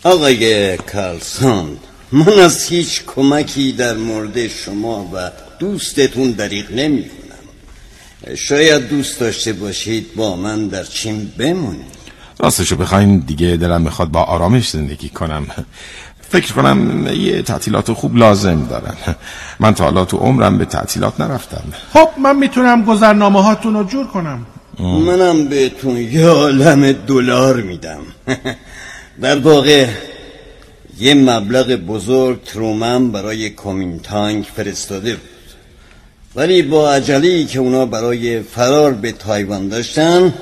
آقای 0.05 0.77
کارلسون 0.77 1.77
من 2.13 2.39
از 2.39 2.65
هیچ 2.65 3.03
کمکی 3.07 3.73
در 3.73 3.95
مورد 3.95 4.49
شما 4.49 5.11
و 5.15 5.31
دوستتون 5.59 6.31
دریغ 6.31 6.65
نمی 6.71 7.03
کنم 7.03 8.35
شاید 8.35 8.89
دوست 8.89 9.21
داشته 9.21 9.53
باشید 9.53 10.15
با 10.17 10.37
من 10.37 10.69
در 10.69 10.85
چین 10.85 11.33
بمونید. 11.39 11.93
راستشو 12.39 12.77
بخواین 12.77 13.19
دیگه 13.19 13.57
دلم 13.57 13.83
می‌خواد 13.83 14.09
با 14.09 14.23
آرامش 14.23 14.71
زندگی 14.71 15.09
کنم. 15.09 15.47
فکر 16.31 16.53
کنم 16.53 17.07
یه 17.07 17.43
تعطیلات 17.43 17.93
خوب 17.93 18.17
لازم 18.17 18.67
دارن. 18.67 18.95
من 19.61 19.75
تا 19.75 19.85
حالا 19.85 20.05
تو 20.05 20.17
عمرم 20.17 20.59
به 20.59 20.65
تعطیلات 20.65 21.21
نرفتم. 21.21 21.65
خب 21.93 22.09
من 22.23 22.37
می‌تونم 22.37 22.85
گذرنامه 22.85 23.43
هاتون 23.43 23.75
رو 23.75 23.85
جور 23.85 24.07
کنم. 24.07 24.47
منم 24.79 25.49
بهتون 25.49 25.97
یه 25.97 26.27
عالم 26.27 26.93
دلار 26.93 27.57
میدم. 27.63 28.01
در 29.21 29.39
واقع 29.39 29.87
یه 30.99 31.15
مبلغ 31.15 31.73
بزرگ 31.73 32.45
ترومن 32.45 33.11
برای 33.11 33.51
کومینتانگ 33.51 34.45
فرستاده 34.57 35.11
بود. 35.15 35.29
ولی 36.35 36.63
با 36.63 36.93
عجلی 36.93 37.45
که 37.47 37.59
اونا 37.59 37.87
برای 37.87 38.43
فرار 38.43 38.93
به 38.93 39.13
تایوان 39.13 39.69
داشتن 39.69 40.35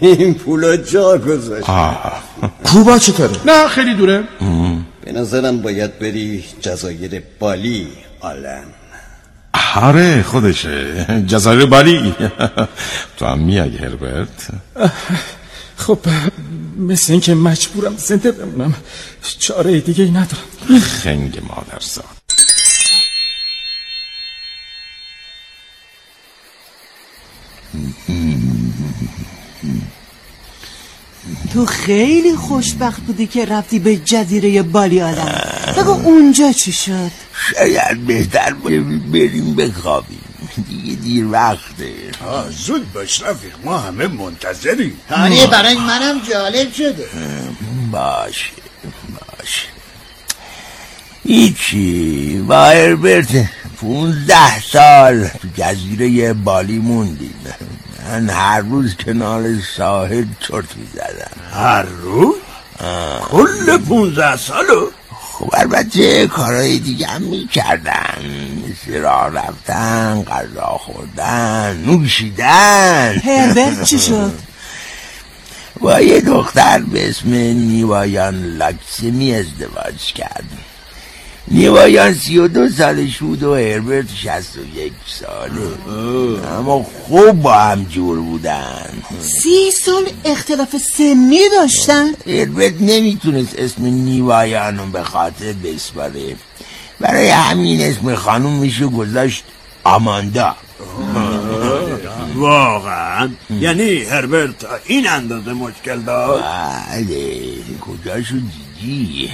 این 0.00 0.34
پولا 0.34 0.76
جا 0.76 1.18
گذاشت. 1.18 1.66
کوبا 2.64 2.98
چطوره؟ 2.98 3.30
نه 3.46 3.68
خیلی 3.68 3.94
دوره. 3.94 4.24
به 5.04 5.12
نظرم 5.12 5.62
باید 5.62 5.98
بری 5.98 6.44
جزایر 6.60 7.22
بالی 7.38 7.88
آلن. 8.20 8.64
آره 9.76 10.22
خودشه. 10.22 11.06
جزایر 11.26 11.66
بالی. 11.66 12.14
تو 13.16 13.26
هم 13.26 13.38
میای 13.38 13.76
هربرت؟ 13.76 14.48
خب 15.80 15.98
مثل 16.78 17.12
اینکه 17.12 17.34
مجبورم 17.34 17.96
زنده 17.96 18.32
بمونم. 18.32 18.74
چاره 19.38 19.80
دیگه 19.80 20.04
ای 20.04 20.10
ندارم. 20.10 20.80
خنگ 20.80 21.42
مادرزاد. 21.48 22.04
تو 31.52 31.66
خیلی 31.66 32.36
خوشبخت 32.36 33.00
بودی 33.00 33.26
که 33.26 33.44
رفتی 33.44 33.78
به 33.78 33.96
جزیره 33.96 34.62
بالی 34.62 35.00
آدم. 35.00 35.42
بگو 35.76 35.90
اونجا 35.90 36.52
چی 36.52 36.72
شد؟ 36.72 37.10
شاید 37.54 38.06
بهتر 38.06 38.54
بریم 39.12 39.54
بخوابیم. 39.56 40.29
دیگه 40.68 40.94
دیر 40.94 41.26
وقته. 41.26 41.92
آه 42.26 42.50
زود 42.50 42.92
باش 42.92 43.22
رفیق 43.22 43.52
ما 43.64 43.78
همه 43.78 44.06
منتظریم. 44.06 45.00
آره 45.10 45.46
برای 45.46 45.74
منم 45.74 46.20
جالب 46.30 46.72
شده. 46.72 47.08
باشه 47.90 48.50
باشه. 49.20 49.68
هیچی 51.24 52.44
با 52.48 52.64
هربرت 52.64 53.48
پونزده 53.76 54.60
سال 54.60 55.28
تو 55.28 55.48
جزیره 55.56 56.32
بالی 56.32 56.78
موندیم. 56.78 57.34
من 58.08 58.30
هر 58.30 58.60
روز 58.60 58.96
کنار 58.96 59.44
ساحل 59.76 60.24
چرت 60.40 60.76
می‌زدم 60.76 61.30
هر 61.52 61.82
روز؟ 61.82 62.34
کل 63.30 63.78
پونزده 63.78 64.36
سالو؟ 64.36 64.90
خب 65.40 65.50
البته 65.52 66.26
کارهای 66.26 66.78
دیگه 66.78 67.06
هم 67.06 67.22
می‌کردم 67.22 68.18
مثل 68.68 69.00
راه 69.00 69.34
رفتن 69.34 70.22
غذا 70.22 70.80
خوردن 70.80 71.76
نوشیدن 71.86 73.14
هربرت 73.24 73.84
چی 73.84 73.98
شد؟ 73.98 74.32
با 75.80 76.00
یه 76.00 76.20
دختر 76.20 76.78
به 76.78 77.08
اسم 77.08 77.34
نیوایان 77.34 78.44
لاکسمی 78.44 79.34
ازدواج 79.34 80.12
کرد. 80.12 80.44
نیوایان 81.48 82.14
سی 82.14 82.38
و 82.38 82.48
دو 82.48 82.68
سالش 82.68 83.18
بود 83.18 83.42
و 83.42 83.54
هربرت 83.54 84.06
شست 84.14 84.58
و 84.58 84.78
یک 84.78 84.92
ساله. 85.06 85.94
اما 86.58 86.86
خوب 87.08 87.42
با 87.42 87.54
هم 87.54 87.84
جور 87.84 88.20
بودن. 88.20 89.02
سی 89.42 89.70
سال 89.84 90.02
اختلاف 90.24 90.76
سنی 90.96 91.40
داشتن؟ 91.52 92.06
هربرت 92.26 92.74
نمی‌تونست 92.80 93.58
اسم 93.58 93.84
نیوایانو 93.84 94.86
به 94.86 95.02
خاطر 95.02 95.52
بسپاره 95.52 96.36
برای 97.00 97.28
همین 97.28 97.80
اسم 97.80 98.14
خانوم 98.14 98.58
میشو 98.58 98.90
گذاشت 98.90 99.44
آماندا. 99.84 100.56
واقعا؟ 102.34 103.30
یعنی 103.50 104.02
هربرت 104.04 104.66
این 104.86 105.08
اندازه 105.08 105.52
مشکل 105.52 106.00
داشت؟ 106.00 106.44
بله 106.44 107.40
کجاشو 107.80 108.36
دیدی 108.80 109.30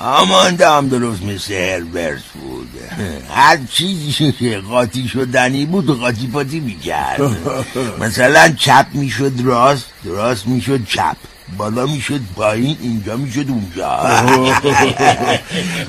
آماندا 0.00 0.76
هم 0.76 0.88
درست 0.88 1.22
مثل 1.22 1.54
هربرت 1.54 2.22
بود. 2.22 2.68
هر 3.30 3.58
چیزی 3.72 4.32
که 4.32 4.58
قاطی 4.70 5.08
شدنی 5.08 5.66
بود 5.66 5.98
قاطی 6.00 6.26
پاتی 6.26 6.60
می‌کرد. 6.60 7.20
مثلا 8.00 8.48
چپ 8.48 8.86
می‌شد 8.92 9.32
راست 9.44 9.86
راست 10.06 10.46
می‌شد 10.46 10.86
چپ 10.86 11.16
بالا 11.58 11.86
می‌شد 11.86 12.20
پایین 12.36 12.76
اینجا 12.80 13.16
می‌شد 13.16 13.46
اونجا. 13.48 14.00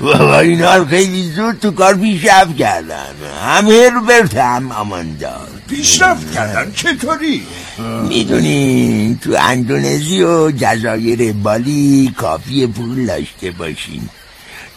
بابا 0.00 0.38
اینا 0.38 0.84
خیلی 0.84 1.30
زود 1.30 1.58
تو 1.60 1.70
کار 1.70 1.94
پیشرفت 1.94 2.56
کردن. 2.56 3.14
هم 3.44 3.66
هربرت 3.66 4.36
هم 4.36 4.72
آماندا. 4.72 5.40
پیشرفت 5.68 6.34
کردن؟ 6.34 6.72
چطوری؟ 6.72 7.46
می‌دونین 8.08 9.18
تو 9.18 9.36
اندونزی 9.40 10.22
و 10.22 10.50
جزایر 10.50 11.32
بالی 11.32 12.14
کافی 12.16 12.66
پول 12.66 13.06
داشته 13.06 13.50
باشین 13.50 14.08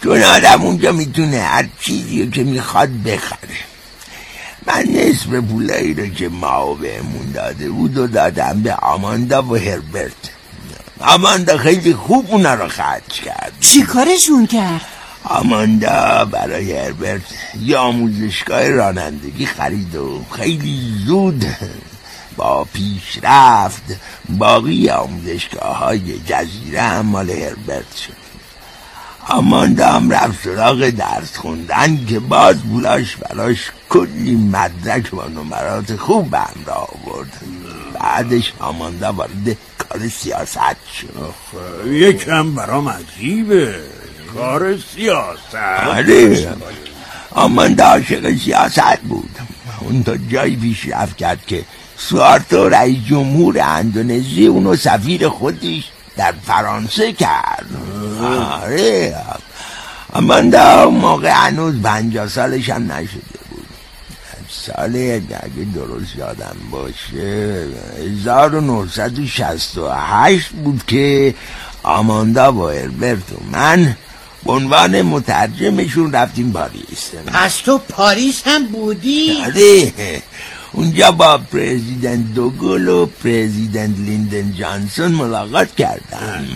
چون 0.04 0.24
آدم 0.24 0.62
اونجا 0.62 0.92
می‌تونه 0.92 1.40
هر 1.40 1.66
چیزی 1.82 2.24
رو 2.24 2.32
که 2.32 2.44
می‌خواد 2.44 2.90
بخره. 3.04 3.71
من 4.65 4.84
نصف 4.84 5.28
پولایی 5.28 5.93
رو 5.93 6.08
که 6.08 6.30
ما 6.30 6.74
بهمون 6.74 7.32
داده 7.34 7.69
بود 7.69 7.97
و 7.97 8.08
دادم 8.08 8.62
به 8.62 8.74
آماندا 8.74 9.43
و 9.43 9.56
هربرت. 9.56 10.32
آماندا 11.00 11.58
خیلی 11.58 11.93
خوب 11.93 12.26
اونا 12.30 12.54
رو 12.54 12.67
خرج 12.67 13.08
کرد. 13.08 13.54
چی 13.60 13.82
کارشون 13.82 14.47
کرد؟ 14.47 14.82
آماندا 15.24 16.26
برای 16.26 16.78
هربرت 16.78 17.21
یه 17.62 17.78
آموزشگاه 17.78 18.69
رانندگی 18.69 19.45
خرید 19.45 19.95
و 19.95 20.26
خیلی 20.32 20.80
زود 21.06 21.45
با 22.38 22.67
پیشرفت 22.74 23.84
باقی 24.30 24.89
آموزشگاه 24.89 25.78
های 25.78 26.19
جزیره 26.19 26.82
هم 26.82 27.06
مال 27.06 27.30
هربرت 27.30 27.95
شد. 27.95 28.21
آماندا 29.28 29.88
هم 29.88 30.10
رفت 30.10 30.43
سراغ 30.43 30.89
درس 30.89 31.38
خوندن 31.38 32.06
که 32.06 32.19
باز 32.19 32.58
بولاش 32.58 33.15
براش 33.15 33.71
کلی 33.92 34.36
مدرک 34.36 35.14
و 35.14 35.30
نمرات 35.30 35.96
خوب 35.96 36.30
به 36.30 36.40
همراه 36.40 36.90
آورد. 37.06 37.42
بعدش 37.94 38.54
آماندا 38.60 39.14
وارد 39.14 39.58
کار 39.78 40.08
سیاست 40.08 40.78
شد. 41.00 41.34
یکم 41.88 42.56
برام 42.56 42.90
عجیبه. 42.90 43.76
کار 44.36 44.78
سیاست. 44.78 45.56
آره. 45.88 46.54
آماندا 47.32 47.86
عاشق 47.86 48.38
سیاست 48.38 49.00
بود. 49.00 49.30
اون 49.80 50.04
تا 50.04 50.18
جایی 50.18 50.56
پیشرفت 50.56 51.18
کرد 51.18 51.46
که 51.48 51.64
سوارتو 51.98 52.70
رئیس 52.70 53.06
جمهور 53.06 53.60
اندونزی 53.62 54.48
اونو 54.48 54.76
سفیر 54.76 55.30
خودش 55.30 55.92
در 56.18 56.34
فرانسه 56.48 57.14
کرد. 57.14 57.66
آره. 58.24 59.16
آماندا 60.14 60.90
موقع 60.90 61.30
هنوز 61.30 61.82
پنجاه 61.82 62.28
سالش 62.28 62.70
هم 62.70 62.92
نشده 62.92 63.22
بود 63.31 63.31
سال 64.52 64.96
اگه 64.96 65.66
درست 65.76 66.16
یادم 66.16 66.56
باشه 66.72 67.68
1968 68.26 70.50
بود 70.50 70.84
که 70.88 71.36
آماندا 71.84 72.54
و 72.54 72.70
هربرت 72.70 73.32
و 73.32 73.36
من 73.52 73.96
به 74.46 74.52
عنوان 74.52 75.02
مترجمشون 75.02 76.12
رفتیم 76.12 76.52
پاریس. 76.52 77.12
پس 77.28 77.56
تو 77.56 77.78
پاریس 77.78 78.42
هم 78.46 78.68
بودی؟ 78.68 79.38
آره. 79.46 79.94
اونجا 80.74 81.12
با 81.12 81.38
پرزیدنت 81.38 82.34
دوگل 82.34 82.88
و 82.88 83.06
پرزیدنت 83.06 84.00
لیندن 84.00 84.54
جانسون 84.54 85.12
ملاقات 85.12 85.76
کردم. 85.76 86.48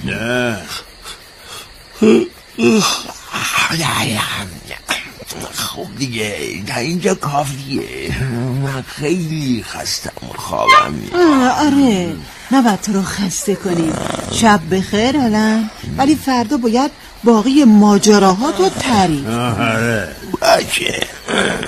خب 5.53 5.87
دیگه 5.97 6.35
تا 6.67 6.75
اینجا 6.75 7.15
کافیه. 7.15 8.21
من 8.63 8.81
خیلی 8.81 9.65
خستم 9.67 10.11
خوابم. 10.35 10.93
آره 11.59 12.15
نباید 12.51 12.81
تو 12.81 12.93
رو 12.93 13.01
خسته 13.01 13.55
کنیم 13.55 13.93
شب 14.31 14.59
بخیر 14.71 15.19
حالا 15.19 15.63
ولی 15.97 16.15
فردا 16.15 16.57
باید 16.57 16.91
باقی 17.23 17.63
ماجراها 17.63 18.51
تو 18.51 18.69
تعریف 18.69 19.27
آره. 19.27 20.15
باشه 20.41 21.07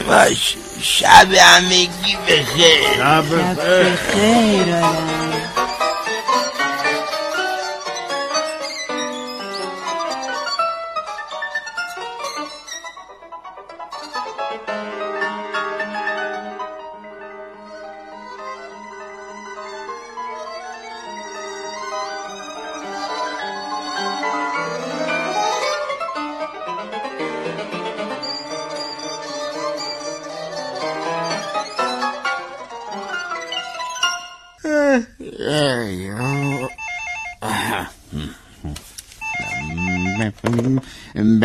باشه. 0.07 0.55
شب 0.81 1.27
همگی 1.33 2.17
بخیر. 2.27 2.97
شب 2.97 3.25
بخیر. 3.53 4.75
حالا 4.75 5.26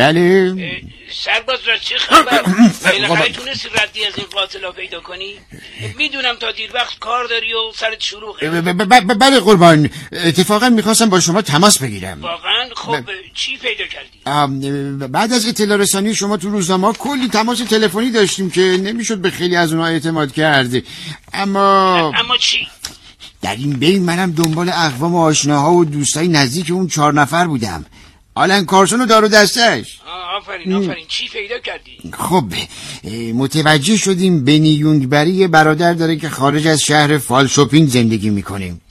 بله. 0.03 0.81
سرباز 1.25 1.59
را 1.67 1.77
چه 1.77 1.97
خبر؟ 1.97 2.41
بالاخره 2.83 3.31
تونستی 3.31 3.69
ردی 3.69 4.05
از 4.05 4.13
این 4.17 4.27
قاتلا 4.33 4.71
پیدا 4.71 4.99
کنی؟ 4.99 5.33
می‌دونم 5.97 6.35
تا 6.35 6.51
دیر 6.51 6.71
وقت 6.73 6.99
کار 6.99 7.25
داری 7.27 7.53
و 7.53 7.71
سرت 7.75 7.99
ب- 8.73 9.19
بله 9.19 9.39
قربان. 9.39 9.89
اتفاقا 10.11 10.69
می‌خواستم 10.69 11.09
با 11.09 11.19
شما 11.19 11.41
تماس 11.41 11.79
بگیرم. 11.79 12.21
واقعا 12.21 12.69
خب 12.75 13.09
چی 13.35 13.57
پیدا 13.57 13.83
کردی؟ 13.87 15.07
بعد 15.07 15.33
از 15.33 15.47
اطلاع 15.47 15.77
رسانی 15.77 16.15
شما 16.15 16.37
تو 16.37 16.49
روزنامه 16.49 16.93
کلی 16.93 17.27
تماس 17.27 17.59
تلفنی 17.59 18.11
داشتیم 18.11 18.49
که 18.49 18.61
نمی‌شد 18.61 19.17
به 19.17 19.29
خیلی 19.29 19.55
از 19.55 19.73
اونها 19.73 19.87
اعتماد 19.87 20.33
کرد. 20.33 20.69
اما 21.33 21.97
اما 22.15 22.37
چی؟ 22.37 22.67
در 23.41 23.55
این 23.55 23.73
بین 23.73 24.03
منم 24.03 24.31
دنبال 24.31 24.69
اقوام 24.69 25.15
و 25.15 25.21
آشناها 25.21 25.71
و 25.71 25.85
دوستای 25.85 26.27
نزدیک 26.27 26.71
اون 26.71 26.87
چهار 26.87 27.13
نفر 27.13 27.47
بودم. 27.47 27.85
آلن 28.35 28.65
کارسون 28.65 29.01
و 29.01 29.05
دار 29.05 29.23
و 29.23 29.27
دستش 29.27 29.99
آفرین 30.37 30.73
آفرین. 30.73 31.05
چی 31.07 31.27
پیدا 31.27 31.59
کردی؟ 31.59 32.11
خب 32.13 32.45
متوجه 33.33 33.97
شدیم 33.97 34.45
بنی 34.45 34.69
یونگبری 34.69 35.31
یه 35.31 35.47
برادر 35.47 35.93
داره 35.93 36.15
که 36.15 36.29
خارج 36.29 36.67
از 36.67 36.81
شهر 36.81 37.17
فال 37.17 37.47
شوپینگ 37.47 37.87
زندگی 37.89 38.29
می‌کنیم. 38.29 38.81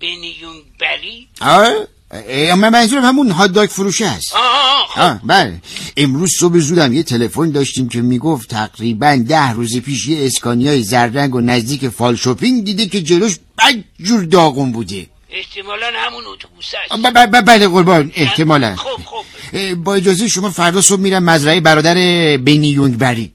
بنیون 0.00 0.56
بری 0.80 1.28
آه 1.40 1.68
اه، 2.10 2.54
من 2.54 2.68
منظورم 2.68 3.04
همون 3.04 3.30
هادداگ 3.30 3.68
فروشه 3.68 4.06
است. 4.06 4.34
آه 4.34 4.40
آه 4.40 4.86
خب. 4.88 5.00
آه 5.00 5.20
بله. 5.24 5.60
امروز 5.96 6.32
صبح 6.40 6.58
زودم 6.58 6.92
یه 6.92 7.02
تلفن 7.02 7.50
داشتیم 7.50 7.88
که 7.88 8.02
می‌گفت 8.02 8.50
تقریبا 8.50 9.24
ده 9.28 9.52
روز 9.52 9.76
پیش 9.76 10.08
یه 10.08 10.26
اسکانیای 10.26 10.82
زررنگ 10.82 11.34
و 11.34 11.40
نزدیک 11.40 11.88
فال 11.88 12.16
شوپینگ 12.16 12.64
دیده 12.64 12.86
که 12.86 13.02
جلوش 13.02 13.36
بدجور 13.58 14.24
داغون 14.24 14.72
بوده. 14.72 15.06
احتمالا 15.38 15.86
همون 15.96 16.26
اتوبوس 16.26 16.72
است 16.90 17.02
ب- 17.02 17.10
ب- 17.10 17.30
ب- 17.36 17.40
بله 17.40 17.68
قربان 17.68 18.12
احتمالا. 18.16 18.76
خب 18.76 19.00
خب. 19.04 19.74
با 19.74 19.94
اجازه 19.94 20.28
شما 20.28 20.50
فردا 20.50 20.80
صبح 20.80 21.00
میرم 21.00 21.24
مزرعه 21.24 21.60
برادر 21.60 21.94
بنی 22.36 22.68
یونگبری. 22.68 23.32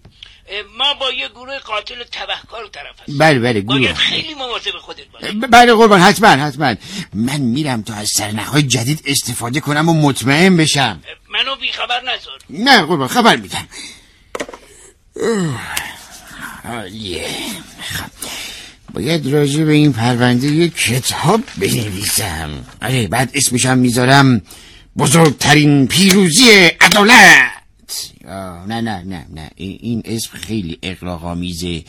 اه، 0.50 0.62
ما 0.78 0.94
با 0.94 1.12
یه 1.12 1.30
گروه 1.30 1.60
قاتل 1.60 2.04
تبهکار 2.12 2.68
طرف 2.68 3.00
هستیم. 3.02 3.18
بله 3.18 3.40
بله 3.40 3.62
گروه. 3.62 3.80
باید 3.80 3.96
خیلی 3.96 4.34
مواظب 4.34 4.72
خودت 4.82 5.08
باشی 5.14 5.32
بله 5.34 5.74
قربان 5.74 6.00
حتما 6.02 6.28
حتما. 6.28 6.76
من 7.14 7.38
میرم 7.42 7.82
تا 7.82 7.94
از 7.94 8.10
سرنخهای 8.18 8.64
جدید 8.64 9.04
استفاده 9.06 9.60
کنم 9.60 9.90
و 9.90 9.94
مطمئن 9.94 10.58
بشم. 10.58 11.02
منو 11.30 11.56
بیخبر 11.56 12.02
نذار. 12.02 12.40
نه 12.50 12.82
قربان 12.82 13.08
خبر 13.08 13.36
میدم. 13.36 13.68
خب، 17.98 18.21
باید 18.94 19.28
راجع 19.28 19.64
به 19.64 19.72
این 19.74 19.94
پرونده 19.94 20.48
یک 20.48 20.76
کتاب 20.76 21.42
بنویسم. 21.58 22.50
آره 22.82 23.08
بعد 23.08 23.32
اسمشم 23.34 23.78
می‌ذارم 23.78 24.42
بزرگترین 24.98 25.88
پیروزی 25.88 26.44
عدالت. 26.82 27.52
نه 28.68 28.82
نه 28.82 29.04
نه 29.04 29.26
نه. 29.34 29.50
ای- 29.56 29.78
این 29.82 30.02
اسم 30.06 30.30
خیلی 30.48 30.78
اقراق‌آمیزه 30.84 31.84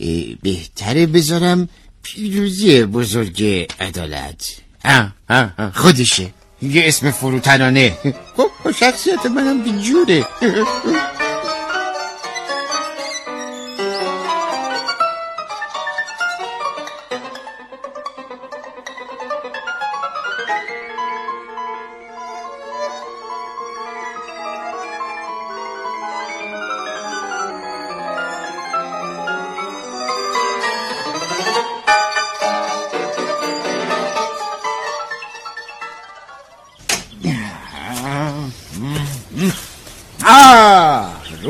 اه، 0.00 0.08
بهتره 0.42 1.06
بذارم 1.06 1.68
پیروزی 2.02 2.82
بزرگ 2.84 3.66
عدالت. 3.80 4.46
آه 4.84 5.12
آه، 5.30 5.72
خودشه. 5.74 6.30
یه 6.62 6.82
اسم 6.86 7.10
فروتنانه. 7.10 7.92
خب 8.36 8.50
شخصیت 8.80 9.26
منم 9.26 9.62
به 9.62 9.82
جوره 9.82 10.24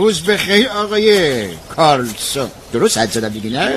روز 0.09 0.23
بخیر 0.23 0.69
آقای 0.69 1.47
کارلسون. 1.77 2.51
درست 2.73 2.99
حد 2.99 3.13
زدم 3.13 3.29
دیگه 3.29 3.51
نه؟ 3.51 3.69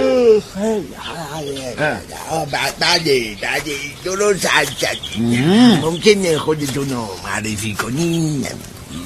بله 2.51 3.37
بله 3.41 3.75
درست 4.03 4.45
حد 4.45 4.67
زدی. 4.81 5.37
ممکنه 5.81 6.37
خودتون 6.37 6.89
رو 6.89 7.09
معرفی 7.23 7.73
کنین. 7.73 8.47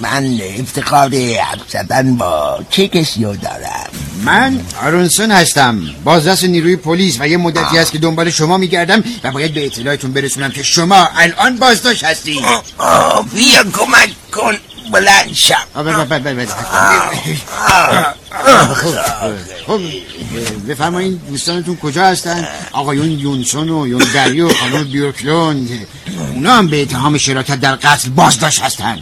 من 0.01 0.41
افتخار 0.59 1.15
حرف 1.15 1.69
زدن 1.69 2.15
با 2.15 2.59
چه 2.69 2.88
کسی 2.88 3.23
رو 3.23 3.35
دارم. 3.35 3.89
من 4.25 4.59
آرونسون 4.83 5.31
هستم. 5.31 5.81
بازرس 6.03 6.43
نیروی 6.43 6.75
پلیس 6.75 7.17
و 7.19 7.27
یه 7.27 7.38
مدتی 7.38 7.77
هست 7.77 7.91
که 7.91 7.97
دنبال 7.97 8.29
شما 8.29 8.57
میگردم 8.57 9.03
و 9.23 9.31
باید 9.31 9.53
به 9.53 9.65
اطلاعتون 9.65 10.11
برسونم 10.11 10.51
که 10.51 10.63
شما 10.63 11.09
الان 11.17 11.57
بازداشت 11.57 12.03
هستی 12.03 12.41
بیا 13.33 13.63
کمک 13.63 14.09
کن. 14.31 14.57
بلند 14.91 15.34
شم. 15.34 15.56
خب 19.67 19.82
بفرمایید 20.69 21.28
دوستانتون 21.28 21.76
کجا 21.76 22.06
هستن 22.06 22.48
آقایون 22.71 23.12
یونسون 23.12 23.69
و 23.69 23.88
یونگری 23.88 24.41
و 24.41 24.50
خانم 24.54 24.84
بیورکلوند 24.84 25.69
اونا 26.34 26.54
هم 26.54 26.67
به 26.67 26.82
اتهام 26.82 27.17
شراکت 27.17 27.60
در 27.60 27.76
قتل 27.76 28.10
بازداشت 28.10 28.62
هستن 28.62 29.00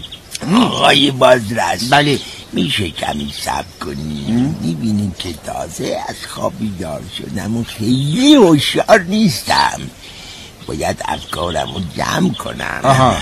آقای 0.61 1.11
بازرس 1.11 1.83
بله 1.89 2.19
میشه 2.53 2.89
کمی 2.89 3.33
سب 3.43 3.65
کنی 3.81 4.25
می‌بینیم 4.61 5.15
که 5.19 5.33
تازه 5.45 5.97
از 6.09 6.15
خواب 6.29 6.53
بیدار 6.59 7.01
شدم 7.17 7.57
و 7.57 7.63
خیلی 7.63 8.35
هوشیار 8.35 9.01
نیستم 9.09 9.81
باید 10.67 11.01
افکارم 11.05 11.73
رو 11.73 11.81
جمع 11.97 12.33
کنم 12.33 12.79
آها 12.83 13.09
آه. 13.09 13.17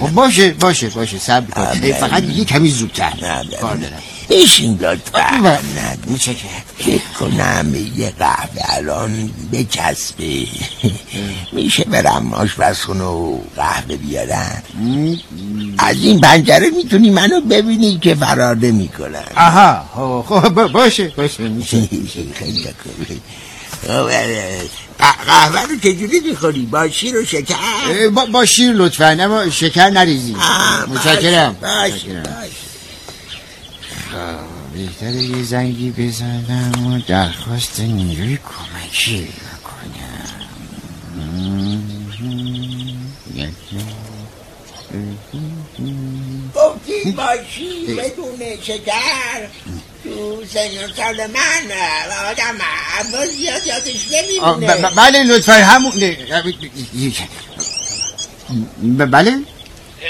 خب 0.00 0.10
باشه 0.14 0.50
باشه 0.50 0.88
باشه 0.88 1.18
صبر 1.18 1.50
کن. 1.50 1.64
بله. 1.64 1.92
فقط 1.92 2.22
یه 2.22 2.44
کمی 2.44 2.70
زودتر 2.70 3.12
نه، 3.22 3.56
کار 3.60 3.76
دارم. 3.76 4.02
بشین 4.30 4.78
لطفا 4.80 5.58
متشکرم. 6.06 6.50
فکر 6.78 7.02
کنم 7.20 7.74
یه 7.96 8.12
قهوه 8.18 8.62
الان 8.68 9.30
بچسبه 9.52 10.46
میشه 11.52 11.84
برم 11.84 12.34
آشپزخونه 12.34 13.04
و 13.04 13.38
قهوه 13.56 13.96
بیارم 13.96 14.62
از 15.78 15.96
این 16.02 16.20
پنجره 16.20 16.70
می‌تونی 16.70 17.10
منو 17.10 17.40
ببینی 17.40 17.98
که 17.98 18.14
فرار 18.14 18.56
نمی 18.56 18.88
کنم 18.88 19.24
آها 19.36 19.84
خب 19.94 20.24
خب، 20.28 20.66
باشه 20.72 21.08
باشه 21.16 21.48
میشه. 21.48 21.76
خیلی 22.38 22.64
خوبه 22.82 23.16
خب، 23.86 24.10
قهوه 25.00 25.62
رو 25.62 25.76
چجوری 25.76 26.20
می‌خوری؟ 26.20 26.66
با 26.66 26.88
شیر 26.88 27.16
و 27.16 27.24
شکر؟ 27.24 27.54
با, 28.14 28.26
با 28.26 28.44
شیر 28.44 28.72
لطفا 28.72 29.16
اما 29.20 29.50
شکر 29.50 29.90
نریزی. 29.90 30.36
متشکرم. 30.88 31.56
خب، 34.10 34.50
بهتره 34.74 35.22
یه 35.22 35.44
زنگی 35.44 35.90
بزنم 35.90 36.86
و 36.86 37.00
درخواست 37.08 37.80
نیروی 37.80 38.38
کمکی 38.38 39.28
گفتی 46.54 47.12
باشی 47.12 47.94
بدون 47.94 48.40
شکر؟ 48.62 49.48
تو 50.20 50.44
سن 50.52 50.84
و 50.84 50.88
سال 50.96 51.26
من 51.26 51.72
آدم 52.30 52.58
عباس 52.98 53.28
زیاد 53.30 53.66
یادش 53.66 53.96
آه، 54.40 54.56
ب- 54.56 54.64
نمیمونه 54.64 54.88
ب- 54.88 54.94
بله 54.94 55.22
لطفا 55.24 55.52
همون 55.52 55.92
بله؟ 59.10 59.38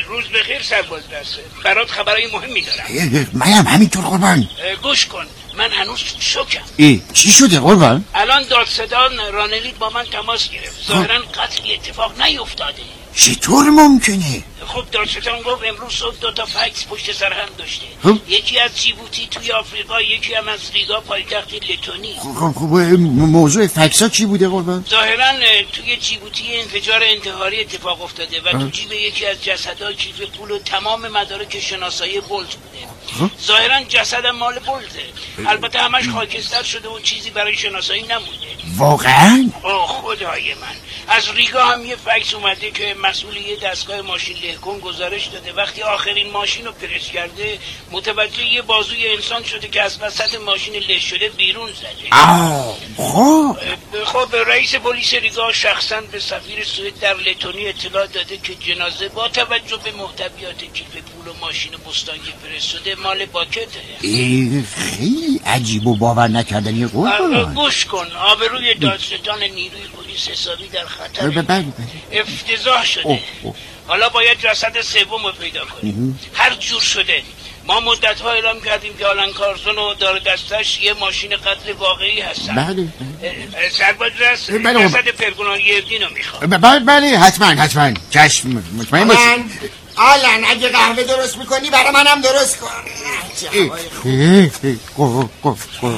روز 0.09 0.25
بخیر 0.29 0.62
سرباز 0.62 1.03
دست 1.09 1.38
برات 1.64 1.90
خبرهای 1.90 2.27
مهمی 2.33 2.62
دارم. 2.62 3.27
منم 3.33 3.66
همینطور 3.66 4.05
قربان. 4.05 4.49
گوش 4.83 5.07
کن. 5.07 5.27
من 5.59 5.70
هنوز 5.70 5.99
تو 5.99 6.20
شوکم 6.20 6.61
ای 6.77 7.03
چی 7.12 7.31
شده 7.31 7.61
قربان؟ 7.61 8.05
الان 8.14 8.42
دادستان 8.42 9.33
رانلید 9.33 9.79
با 9.79 9.90
من 9.90 10.05
تماس 10.05 10.51
گرفت. 10.51 10.87
ظاهرا 10.88 11.18
قتلی 11.20 11.75
اتفاق 11.75 12.23
نیفتاده. 12.23 12.83
چطور 13.16 13.70
ممکنه؟ 13.70 14.42
خب 14.66 14.85
دادستان 14.92 15.42
گفت 15.42 15.62
امروز 15.68 15.92
صبح 15.92 16.16
دو 16.20 16.31
تا 16.31 16.44
فکس 16.44 16.87
پشت 16.87 17.12
سر 17.12 17.33
هم 17.33 17.49
داشته. 17.59 17.87
خب. 18.03 18.18
یکی 18.29 18.59
از 18.59 18.81
جیبوتی 18.81 19.27
توی 19.27 19.53
آفریقا 19.53 20.01
یکی 20.01 20.35
هم 20.35 20.49
از 20.49 20.61
ریگا 20.75 21.01
پایتخت 21.01 21.55
لتونی. 21.55 22.14
خب 22.18 22.53
خب 22.53 22.64
موضوع 23.09 23.66
فکسا 23.66 24.09
چی 24.09 24.27
بوده 24.27 24.49
قربان؟ 24.49 24.85
ظاهرا 24.90 25.25
اه، 25.25 25.62
توی 25.73 25.96
جیبوتی 25.96 26.57
انفجار 26.57 27.01
انتحاری 27.05 27.61
اتفاق 27.61 28.03
افتاده 28.03 28.40
و 28.40 28.53
تو. 28.53 28.68
جیب 28.70 28.92
یکی 28.92 29.27
از 29.27 29.44
جسدها 29.44 29.92
کیف 29.92 30.20
پول 30.20 30.51
و 30.51 30.59
تمام 30.59 31.09
مدارک 31.09 31.61
شناسایی 31.61 32.20
بولت 32.20 32.55
بوده. 32.55 32.87
خب. 33.18 33.31
ظاهرا 33.46 33.85
جسدم 33.88 34.31
مال 34.31 34.59
بولته 34.59 35.03
البته 35.46 35.79
همش 35.79 36.09
خاکستر 36.09 36.62
شده 36.62 36.88
و 36.88 37.01
چیزی 37.01 37.31
برای 37.31 37.57
شناسایی 37.57 38.03
نمونده 38.03 38.51
واقعا؟ 38.77 39.51
آه 39.62 39.87
خدای 39.87 40.55
من. 40.55 40.77
از 41.09 41.31
ریگا 41.31 41.65
هم 41.65 41.85
یه 41.85 41.97
فکس 41.97 42.35
اومده 42.35 42.71
که 42.71 42.95
مسئول 43.03 43.37
یه 43.37 43.57
دستگاه 43.57 44.01
ماشین 44.01 44.37
لهکن 44.37 44.79
گزارش 44.79 45.27
داده. 45.27 45.53
وقتی 45.53 45.83
آخرین 45.83 46.31
ماشین 46.31 46.67
رو 46.67 46.73
پرس 46.73 47.07
کرده 47.11 47.59
متوجه 47.91 48.47
یه 48.47 48.63
بازوی 48.63 49.09
انسان 49.09 49.45
شده 49.45 49.69
که 49.69 49.83
از 49.83 49.99
وسط 50.03 50.35
ماشین 50.35 50.75
له 50.75 50.99
شده 50.99 51.29
بیرون 51.29 51.71
زده. 51.73 52.09
آه 52.13 52.77
خب. 52.97 53.57
خب 54.05 54.37
رئیس 54.47 54.75
پلیس 54.75 55.15
ریگا 55.15 55.53
شخصا 55.53 56.01
به 56.13 56.21
سفیر 56.21 56.65
سوئد 56.65 57.01
در 57.01 57.15
لتونی 57.15 57.69
اطلاع 57.69 58.07
داده 58.07 58.37
که 58.37 58.55
جنازه 58.55 59.09
با 59.09 59.29
توجه 59.29 59.77
به 59.85 59.93
محتویات 59.93 60.59
کیف 60.59 60.87
پول 60.87 61.29
و 61.29 61.35
ماشین 61.41 61.73
بستان 61.73 62.17
که 62.17 62.33
فرستاده 62.43 62.95
مال 62.95 63.27
باکته. 63.27 63.81
خیلی 64.01 65.41
عجیب 65.47 65.87
و 65.87 65.97
باور 65.97 66.29
نکردنی 66.29 66.85
آه، 66.85 66.91
قربان 66.91 67.55
گوش 67.55 67.85
کن. 67.85 68.07
آبروی 68.13 68.75
دادستان 68.75 69.43
نیروی 69.43 69.87
پلیس 70.11 70.29
حسابی 70.29 70.68
در 70.68 70.87
خطر. 70.87 71.29
بله 71.29 71.42
بله 71.42 71.64
افتضاح 72.12 72.85
شده. 72.85 73.03
اوه، 73.05 73.20
اوه. 73.42 73.55
حالا 73.87 74.09
باید 74.09 74.38
جسد 74.40 74.81
سوم 74.81 75.27
رو 75.27 75.33
پیدا 75.33 75.64
کنیم. 75.64 76.20
هر 76.35 76.55
جور 76.55 76.81
شده. 76.81 77.23
ما 77.66 77.81
مدت 77.81 78.20
ها 78.20 78.31
اعلام 78.31 78.61
کردیم 78.61 78.96
که 78.96 79.07
آلن 79.07 79.33
کارسون 79.33 79.79
و 79.79 79.94
دار 79.94 80.18
دستش 80.18 80.81
یه 80.81 80.94
ماشین 80.94 81.37
قتل 81.37 81.73
واقعی 81.79 82.20
هستن. 82.20 82.55
بله 82.55 82.88
اه، 83.23 83.68
سرباز 83.70 84.12
رست 84.20 84.51
بله. 84.51 84.88
جسد 84.88 85.09
پرگنان 85.09 85.61
یفدین 85.61 86.03
رو 86.03 86.09
می‌خواد. 86.14 86.61
بله 86.61 86.81
بله 86.81 87.18
حتما 87.18 87.46
حتما. 87.46 87.92
چشم 88.11 88.64
مطمئن 88.79 89.09
باشید 89.09 89.70
آلن 89.96 90.44
اگه 90.46 90.68
قهوه 90.68 91.03
درست 91.03 91.38
می‌کنی 91.38 91.70
برای 91.70 91.90
منم 91.90 92.20
درست 92.20 92.59
کن. 92.61 92.68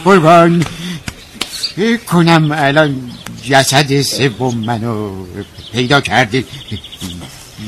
قربان. 0.04 0.66
کنم 2.06 2.52
الان 2.58 3.12
جسد 3.44 4.02
سوم 4.02 4.54
منو 4.54 5.24
پیدا 5.72 6.00
کرده 6.00 6.44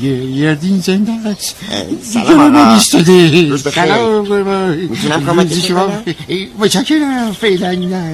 یه 0.01 0.11
یردین 0.11 0.79
زنده 0.79 1.11
است 1.11 1.55
سلام 2.03 2.55
آقا. 2.55 2.73
روز 3.49 3.63
بخیر. 3.63 3.83
می‌تونم 4.89 5.47
شما 5.67 5.87
کنم؟ 5.87 6.03
متشکرم 6.59 7.31
فعلا 7.31 7.71
نه. 7.71 8.05